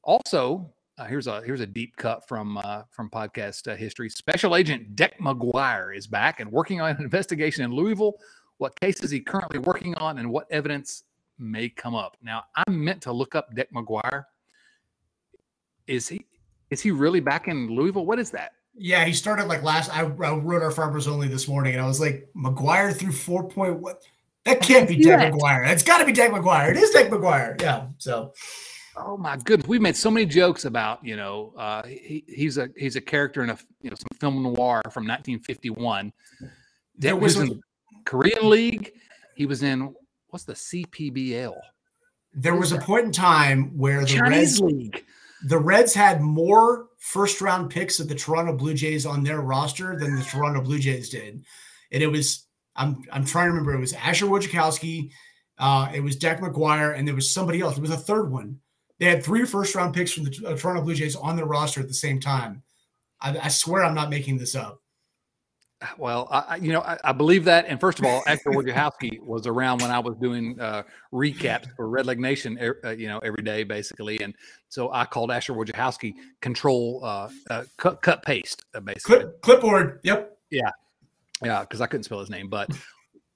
[0.06, 4.08] Also, uh, here's a here's a deep cut from uh, from podcast uh, history.
[4.08, 8.14] Special Agent Deck McGuire is back and working on an investigation in Louisville.
[8.58, 11.02] What case is he currently working on, and what evidence
[11.40, 12.16] may come up?
[12.22, 14.24] Now, I meant to look up Deck McGuire.
[15.88, 16.24] Is he
[16.70, 18.06] is he really back in Louisville?
[18.06, 18.52] What is that?
[18.76, 19.92] Yeah, he started like last.
[19.92, 23.48] I, I wrote our farmers only this morning, and I was like, McGuire through four
[23.48, 24.02] point what?
[24.44, 25.68] That can't be Deck McGuire.
[25.68, 26.70] It's got to be Deck McGuire.
[26.70, 27.60] It is Deck McGuire.
[27.60, 27.88] Yeah.
[27.98, 28.32] So.
[28.96, 32.68] Oh my goodness, we made so many jokes about you know uh, he, he's a
[32.76, 36.12] he's a character in a you know some film noir from 1951.
[36.98, 37.60] That was in the
[38.04, 38.92] Korean League.
[39.34, 39.94] He was in
[40.28, 41.54] what's the CPBL?
[42.32, 45.04] There was a point in time where the Chinese Reds League.
[45.46, 49.98] the Reds had more first round picks of the Toronto Blue Jays on their roster
[49.98, 51.44] than the Toronto Blue Jays did,
[51.92, 55.10] and it was I'm I'm trying to remember it was Asher Wojciechowski,
[55.58, 57.76] uh, it was Deck McGuire, and there was somebody else.
[57.76, 58.60] It was a third one.
[58.98, 61.80] They had three first round picks from the uh, Toronto Blue Jays on their roster
[61.80, 62.62] at the same time.
[63.20, 64.80] I, I swear I'm not making this up.
[65.98, 67.66] Well, I, you know, I, I, believe that.
[67.68, 71.86] And first of all, Asher Wojciechowski was around when I was doing uh, recaps for
[71.86, 74.18] Redleg Nation, uh, you know, every day basically.
[74.22, 74.34] And
[74.70, 79.16] so I called Asher Wojciechowski control uh, uh, cut, cut paste uh, basically.
[79.18, 80.00] Clip, clipboard.
[80.02, 80.38] Yep.
[80.50, 80.70] Yeah.
[81.44, 81.60] Yeah.
[81.60, 82.70] Because I couldn't spell his name, but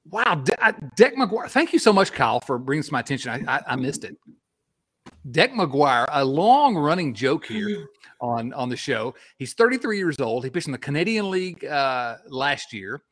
[0.09, 1.51] wow, De- Deck McGuire.
[1.51, 3.47] Thank you so much, Kyle, for bringing to my attention.
[3.47, 4.17] I, I, I missed it.
[5.31, 7.89] Deck McGuire, a long running joke here
[8.21, 9.15] on on the show.
[9.39, 10.45] He's 33 years old.
[10.45, 13.03] He pitched in the Canadian League uh, last year.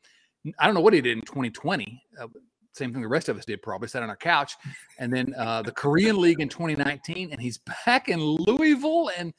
[0.57, 2.01] I don't know what he did in 2020.
[2.19, 2.27] Uh,
[2.73, 4.53] same thing the rest of us did, probably sat on our couch.
[4.99, 9.11] And then uh, the Korean League in 2019, and he's back in Louisville.
[9.17, 9.33] And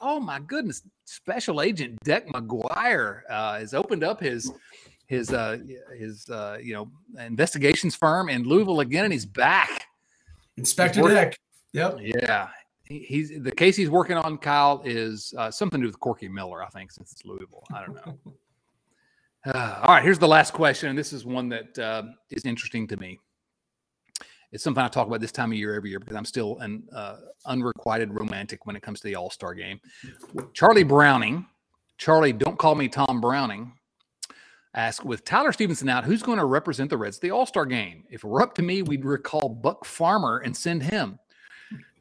[0.00, 4.52] oh my goodness, Special Agent Deck McGuire uh, has opened up his
[5.06, 5.58] his uh,
[5.96, 9.86] his uh, you know investigations firm in Louisville again, and he's back.
[10.56, 11.38] Inspector Deck.
[11.72, 11.98] Yep.
[12.00, 12.48] Yeah.
[12.84, 16.62] he's the case he's working on, Kyle, is uh, something to do with Corky Miller,
[16.62, 17.64] I think, since it's Louisville.
[17.72, 18.18] I don't know.
[19.46, 20.88] uh, all right, here's the last question.
[20.88, 23.18] And this is one that uh, is interesting to me.
[24.52, 26.82] It's something I talk about this time of year every year because I'm still an
[26.92, 29.80] uh, unrequited romantic when it comes to the All Star game.
[30.54, 31.46] Charlie Browning,
[31.98, 33.72] Charlie, don't call me Tom Browning,
[34.74, 37.64] asked with Tyler Stephenson out, who's going to represent the Reds at the All Star
[37.64, 38.04] game?
[38.10, 41.20] If it were up to me, we'd recall Buck Farmer and send him.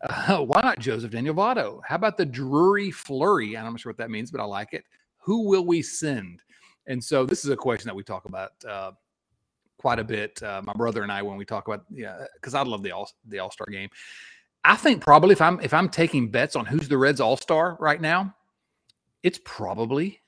[0.02, 1.82] Uh, why not Joseph Daniel Votto?
[1.86, 3.58] How about the Drury Flurry?
[3.58, 4.84] I'm not sure what that means, but I like it.
[5.18, 6.42] Who will we send?
[6.88, 8.92] And so this is a question that we talk about uh,
[9.78, 10.42] quite a bit.
[10.42, 13.10] Uh, my brother and I, when we talk about, yeah, because I love the all
[13.26, 13.90] the All Star game.
[14.64, 17.78] I think probably if I'm if I'm taking bets on who's the Reds All Star
[17.80, 18.34] right now,
[19.24, 20.22] it's probably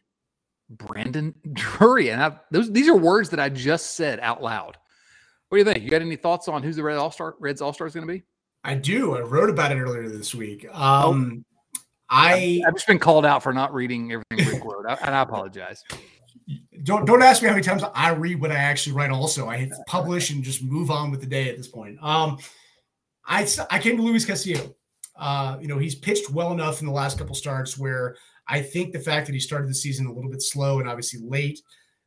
[0.70, 2.10] Brandon Drury.
[2.10, 4.78] And I, those these are words that I just said out loud.
[5.50, 5.84] What do you think?
[5.84, 8.08] You got any thoughts on who's the Red All Star Reds All Star is going
[8.08, 8.24] to be?
[8.64, 9.16] I do.
[9.18, 10.68] I wrote about it earlier this week.
[10.72, 11.10] Oh.
[11.10, 11.78] Um, oh.
[12.14, 15.82] I I've just been called out for not reading everything Rick wrote, and I apologize.
[16.84, 19.12] Don't don't ask me how many times I read what I actually write.
[19.12, 21.98] Also, I hit publish and just move on with the day at this point.
[22.04, 22.38] Um,
[23.26, 24.76] I I came to Luis Castillo.
[25.16, 28.92] Uh, you know, he's pitched well enough in the last couple starts where I think
[28.92, 31.62] the fact that he started the season a little bit slow and obviously late,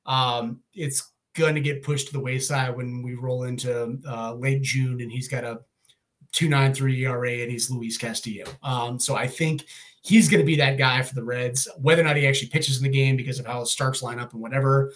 [0.05, 4.63] um, it's going to get pushed to the wayside when we roll into uh, late
[4.63, 5.61] June and he's got a
[6.35, 8.45] 293 ERA and he's Luis Castillo.
[8.63, 9.65] Um, so I think
[10.03, 11.69] he's going to be that guy for the Reds.
[11.79, 14.19] Whether or not he actually pitches in the game because of how the Starks line
[14.19, 14.93] up and whatever,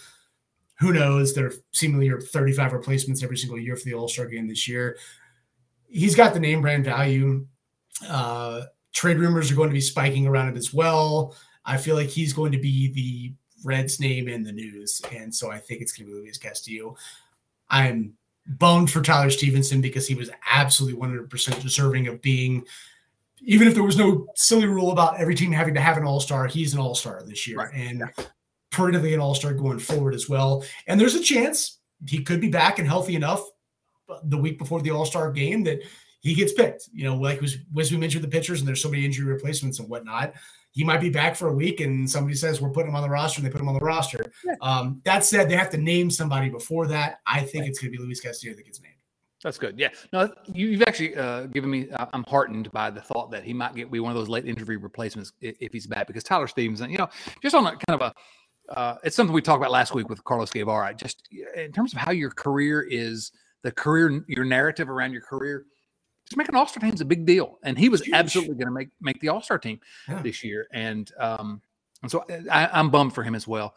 [0.81, 1.35] who knows?
[1.35, 4.97] There seemingly are 35 replacements every single year for the All Star game this year.
[5.89, 7.47] He's got the name brand value.
[8.07, 8.63] Uh,
[8.93, 11.35] trade rumors are going to be spiking around it as well.
[11.65, 13.35] I feel like he's going to be the
[13.65, 15.01] Reds name in the news.
[15.13, 16.97] And so I think it's going to be Luis Castillo.
[17.71, 18.15] I'm
[18.49, 22.65] bummed for Tyler Stephenson because he was absolutely 100% deserving of being,
[23.43, 26.21] even if there was no silly rule about every team having to have an all
[26.21, 27.75] star, he's an all star this year right.
[27.75, 28.05] and
[28.71, 30.65] permanently an all star going forward as well.
[30.87, 33.43] And there's a chance he could be back and healthy enough
[34.09, 35.81] uh, the week before the all star game that
[36.21, 36.89] he gets picked.
[36.93, 39.79] You know, like was, was we mentioned the pitchers and there's so many injury replacements
[39.79, 40.35] and whatnot
[40.79, 43.09] he might be back for a week and somebody says we're putting him on the
[43.09, 44.25] roster and they put him on the roster.
[44.45, 44.55] Yeah.
[44.61, 47.19] Um, that said, they have to name somebody before that.
[47.27, 47.71] I think right.
[47.71, 48.95] it's going to be Luis Castillo that gets named.
[49.43, 49.77] That's good.
[49.77, 49.89] Yeah.
[50.13, 51.91] No, you've actually uh, given me.
[51.91, 54.47] Uh, I'm heartened by the thought that he might get be one of those late
[54.47, 57.09] injury replacements if, if he's back because Tyler Stephenson, you know,
[57.43, 60.23] just on a kind of a, uh, it's something we talked about last week with
[60.23, 60.95] Carlos Guevara.
[60.95, 63.33] Just in terms of how your career is,
[63.65, 65.65] the career, your narrative around your career
[66.29, 68.73] just making All Star team is a big deal, and he was absolutely going to
[68.73, 70.21] make make the All Star team yeah.
[70.21, 70.67] this year.
[70.73, 71.63] And um,
[72.03, 73.75] and so I, I'm bummed for him as well.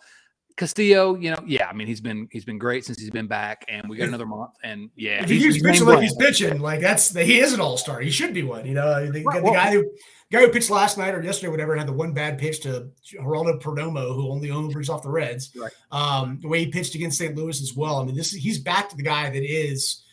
[0.58, 3.64] Castillo, you know, yeah, I mean he's been he's been great since he's been back,
[3.70, 7.10] and we got another month, and yeah, he's, he's, pitching like he's pitching, like that's
[7.10, 8.02] the, he is an all star.
[8.02, 9.10] He should be one, you know.
[9.10, 9.90] The, right, the well, guy who
[10.30, 13.62] guy who pitched last night or yesterday, whatever, had the one bad pitch to Geraldo
[13.62, 15.52] Perdomo, who only owns off the Reds.
[15.56, 15.72] Right.
[15.92, 17.36] Um, the way he pitched against St.
[17.36, 18.02] Louis as well.
[18.02, 20.04] I mean, this he's back to the guy that is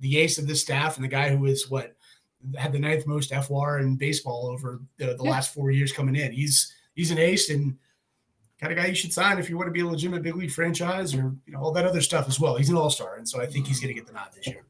[0.00, 1.94] the ace of this staff and the guy who is what
[2.56, 5.30] had the ninth most FWAR in baseball over the, the yeah.
[5.30, 6.32] last four years coming in.
[6.32, 7.76] He's he's an ace, and
[8.60, 10.50] kind of guy you should sign if you want to be a legitimate big league
[10.50, 12.56] franchise or you know all that other stuff as well.
[12.56, 14.46] He's an all star, and so I think he's going to get the nod this
[14.46, 14.64] year.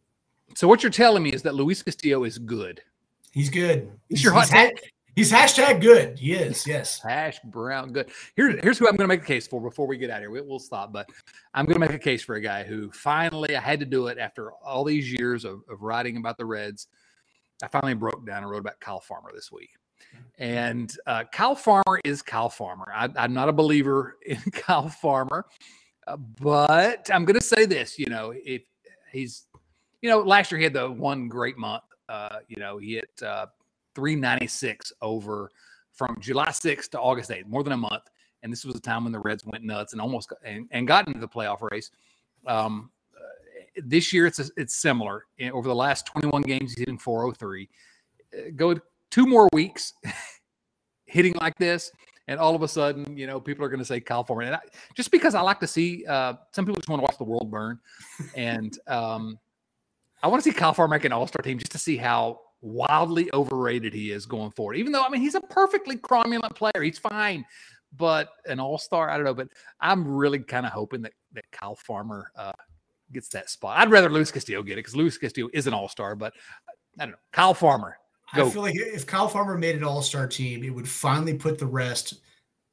[0.54, 2.80] So what you're telling me is that Luis Castillo is good.
[3.32, 3.92] He's good.
[4.08, 4.80] He's, your hot he's,
[5.18, 6.16] he's hashtag good.
[6.16, 6.64] He is.
[6.64, 7.00] Yes.
[7.02, 8.08] Hash Brown good.
[8.36, 10.22] Here, here's who I'm going to make a case for before we get out of
[10.22, 10.30] here.
[10.30, 11.10] We, will stop, but
[11.54, 14.06] I'm going to make a case for a guy who finally I had to do
[14.06, 16.86] it after all these years of, of writing about the Reds.
[17.64, 19.70] I finally broke down and wrote about Kyle Farmer this week.
[20.38, 22.86] And uh, Kyle Farmer is Kyle Farmer.
[22.94, 25.46] I, am not a believer in Kyle Farmer,
[26.06, 27.98] uh, but I'm going to say this.
[27.98, 28.62] You know, if
[29.10, 29.46] he's,
[30.00, 31.82] you know, last year he had the one great month.
[32.08, 33.46] Uh, you know, he hit uh,
[33.98, 35.50] 396 over
[35.92, 38.04] from July 6th to August 8th, more than a month.
[38.44, 40.86] And this was a time when the Reds went nuts and almost got, and, and
[40.86, 41.90] got into the playoff race.
[42.46, 45.24] Um, uh, this year it's a, it's similar.
[45.52, 47.68] over the last 21 games, he's hitting 403.
[48.32, 48.76] Uh, go
[49.10, 49.94] two more weeks
[51.06, 51.90] hitting like this,
[52.28, 54.42] and all of a sudden, you know, people are going to say Kyle Farmer.
[54.42, 54.60] And I,
[54.94, 57.50] just because I like to see, uh, some people just want to watch the world
[57.50, 57.80] burn,
[58.36, 59.36] and um,
[60.22, 62.38] I want to see Kyle Farmer make an All Star team just to see how
[62.60, 64.76] wildly overrated he is going forward.
[64.76, 67.44] Even though I mean he's a perfectly cromulent player, he's fine,
[67.96, 69.34] but an All Star, I don't know.
[69.34, 69.48] But
[69.80, 72.52] I'm really kind of hoping that that Kyle Farmer uh,
[73.12, 73.78] gets that spot.
[73.78, 76.32] I'd rather Luis Castillo get it because Luis Castillo is an All Star, but
[76.98, 77.18] I don't know.
[77.32, 77.98] Kyle Farmer,
[78.34, 78.46] Go.
[78.46, 81.58] I feel like if Kyle Farmer made an All Star team, it would finally put
[81.58, 82.20] the rest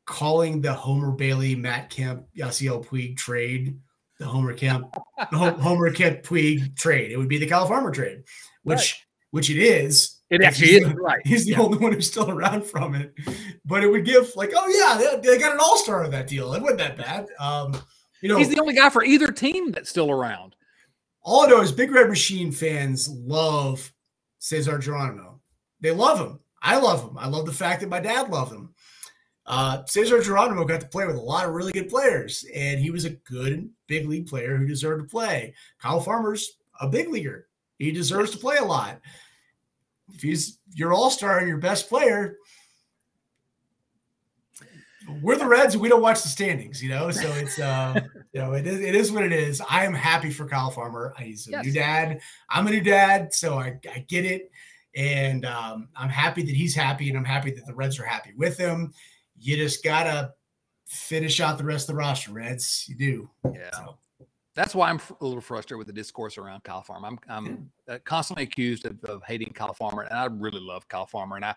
[0.06, 3.80] calling the Homer Bailey, Matt Kemp, Yasiel Puig trade
[4.18, 4.96] the Homer Kemp,
[5.32, 7.12] Homer Kemp Puig trade.
[7.12, 8.24] It would be the Kyle Farmer trade,
[8.64, 9.05] which.
[9.32, 10.22] Which it is.
[10.30, 11.22] It actually is right.
[11.26, 11.62] He's the yeah.
[11.62, 13.14] only one who's still around from it,
[13.64, 16.28] but it would give like, oh yeah, they, they got an All Star of that
[16.28, 16.54] deal.
[16.54, 17.28] It wasn't that bad.
[17.40, 17.76] Um,
[18.22, 20.56] you know, he's the only guy for either team that's still around.
[21.22, 23.92] All I know is Big Red Machine fans love
[24.40, 25.36] Cesar Geronimo
[25.86, 26.40] they love him.
[26.62, 27.18] I love him.
[27.18, 28.74] I love the fact that my dad loved him.
[29.46, 32.90] Uh, Cesar Geronimo got to play with a lot of really good players, and he
[32.90, 35.54] was a good big league player who deserved to play.
[35.80, 37.48] Kyle Farmer's a big leaguer.
[37.78, 39.00] He deserves to play a lot.
[40.14, 42.38] If he's your all star and your best player,
[45.22, 47.12] we're the Reds and we don't watch the standings, you know.
[47.12, 48.00] So it's uh,
[48.34, 49.62] you know, it is it is what it is.
[49.70, 51.14] I am happy for Kyle Farmer.
[51.20, 51.66] He's a yes.
[51.66, 52.20] new dad.
[52.50, 54.52] I'm a new dad, so I, I get it.
[54.96, 58.32] And um, I'm happy that he's happy, and I'm happy that the Reds are happy
[58.38, 58.94] with him.
[59.38, 60.34] You just gotta
[60.86, 62.86] finish out the rest of the roster, Reds.
[62.88, 63.30] You do.
[63.54, 63.72] Yeah.
[63.74, 63.98] So.
[64.56, 67.08] That's why I'm a little frustrated with the discourse around Kyle Farmer.
[67.08, 71.06] I'm, I'm uh, constantly accused of, of hating Kyle Farmer, and I really love Kyle
[71.06, 71.56] Farmer, and I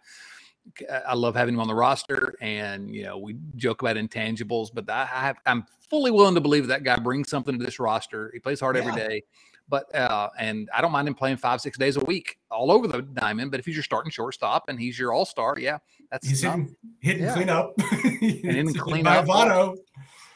[1.07, 2.35] I love having him on the roster.
[2.41, 6.67] And you know, we joke about intangibles, but I have, I'm fully willing to believe
[6.67, 8.31] that guy brings something to this roster.
[8.33, 8.83] He plays hard yeah.
[8.83, 9.23] every day.
[9.71, 12.89] But uh, and I don't mind him playing five, six days a week all over
[12.89, 13.51] the diamond.
[13.51, 15.77] But if he's your starting shortstop and he's your all star, yeah,
[16.11, 17.35] that's he's hitting, hitting yeah.
[17.35, 17.75] clean up.
[18.23, 19.27] and clean up.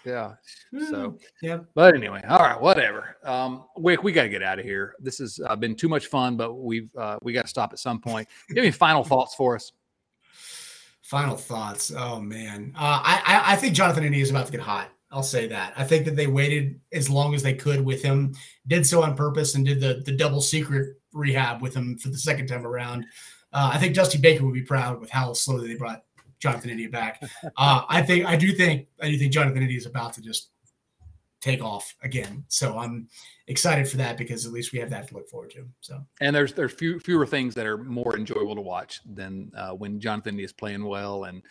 [0.04, 0.34] Yeah.
[0.88, 1.58] So hmm, yeah.
[1.74, 3.16] But anyway, all right, whatever.
[3.24, 4.94] Um, Wick, we got to get out of here.
[4.98, 7.78] This has uh, been too much fun, but we've uh, we got to stop at
[7.78, 8.28] some point.
[8.54, 9.72] Give me final thoughts for us.
[11.02, 11.92] Final thoughts.
[11.96, 14.88] Oh man, uh, I I think Jonathan India is about to get hot.
[15.10, 15.74] I'll say that.
[15.76, 18.34] I think that they waited as long as they could with him,
[18.66, 22.18] did so on purpose, and did the the double secret rehab with him for the
[22.18, 23.04] second time around.
[23.52, 26.02] Uh, I think Dusty Baker would be proud with how slowly they brought
[26.42, 27.22] Jonathan India back.
[27.56, 30.50] Uh, I think I do think I do think Jonathan India is about to just
[31.40, 32.44] take off again.
[32.48, 33.08] So I'm
[33.46, 35.68] excited for that because at least we have that to look forward to.
[35.80, 39.70] So and there's there's few, fewer things that are more enjoyable to watch than uh,
[39.70, 41.42] when Jonathan India is playing well and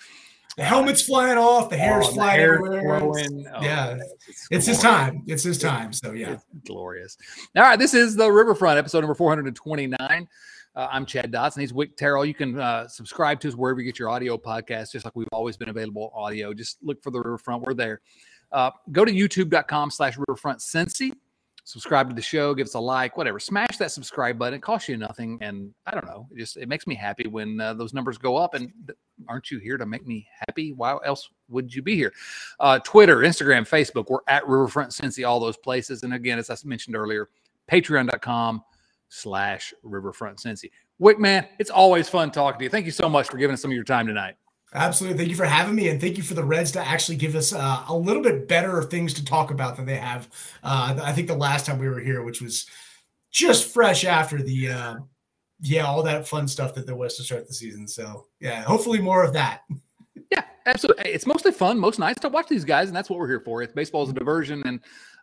[0.58, 3.02] the helmet's flying off, the hair's oh, flying hair everywhere.
[3.02, 3.98] Oh, yeah,
[4.28, 5.24] it's, it's his time.
[5.26, 5.94] It's his time.
[5.94, 7.18] So yeah, it's glorious.
[7.56, 10.28] All right, this is the Riverfront episode number 429.
[10.76, 11.60] Uh, I'm Chad Dotson.
[11.60, 12.26] He's Wick Terrell.
[12.26, 15.28] You can uh, subscribe to us wherever you get your audio podcast, just like we've
[15.32, 16.54] always been available audio.
[16.54, 17.64] Just look for the Riverfront.
[17.64, 18.02] We're there.
[18.52, 21.12] Uh, go to youtube.com slash Riverfront Cincy
[21.64, 23.40] subscribe to the show, give us a like, whatever.
[23.40, 24.56] Smash that subscribe button.
[24.56, 26.28] It costs you nothing, and I don't know.
[26.32, 28.54] It just it makes me happy when uh, those numbers go up.
[28.54, 28.72] And
[29.28, 30.74] aren't you here to make me happy?
[30.74, 32.14] Why else would you be here?
[32.60, 34.10] Uh, Twitter, Instagram, Facebook.
[34.10, 36.04] We're at Riverfront Cincy, all those places.
[36.04, 37.30] And again, as I mentioned earlier,
[37.72, 38.64] Patreon.com
[39.12, 40.72] slash Riverfront Cincy.
[40.98, 42.70] Wick, man, it's always fun talking to you.
[42.70, 44.36] Thank you so much for giving us some of your time tonight.
[44.74, 45.18] Absolutely.
[45.18, 45.90] Thank you for having me.
[45.90, 48.82] And thank you for the Reds to actually give us uh, a little bit better
[48.84, 50.30] things to talk about than they have.
[50.64, 52.68] Uh, I think the last time we were here, which was
[53.32, 54.96] just fresh after the, uh,
[55.60, 57.86] yeah, all that fun stuff that there was to start the season.
[57.88, 59.64] So, yeah, hopefully more of that.
[60.32, 61.12] Yeah, absolutely.
[61.12, 62.88] It's mostly fun, most nice to watch these guys.
[62.88, 63.62] And that's what we're here for.
[63.62, 64.64] It's baseball is a diversion.
[64.66, 64.80] And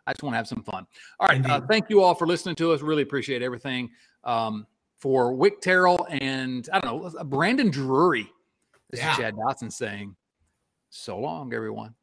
[0.09, 0.85] I just want to have some fun.
[1.19, 1.45] All right.
[1.45, 2.81] Uh, thank you all for listening to us.
[2.81, 3.89] Really appreciate everything.
[4.23, 4.65] Um,
[4.97, 8.29] for Wick Terrell and I don't know, Brandon Drury
[8.89, 9.11] this yeah.
[9.11, 10.15] is Chad Dotson saying,
[10.89, 11.93] so long, everyone.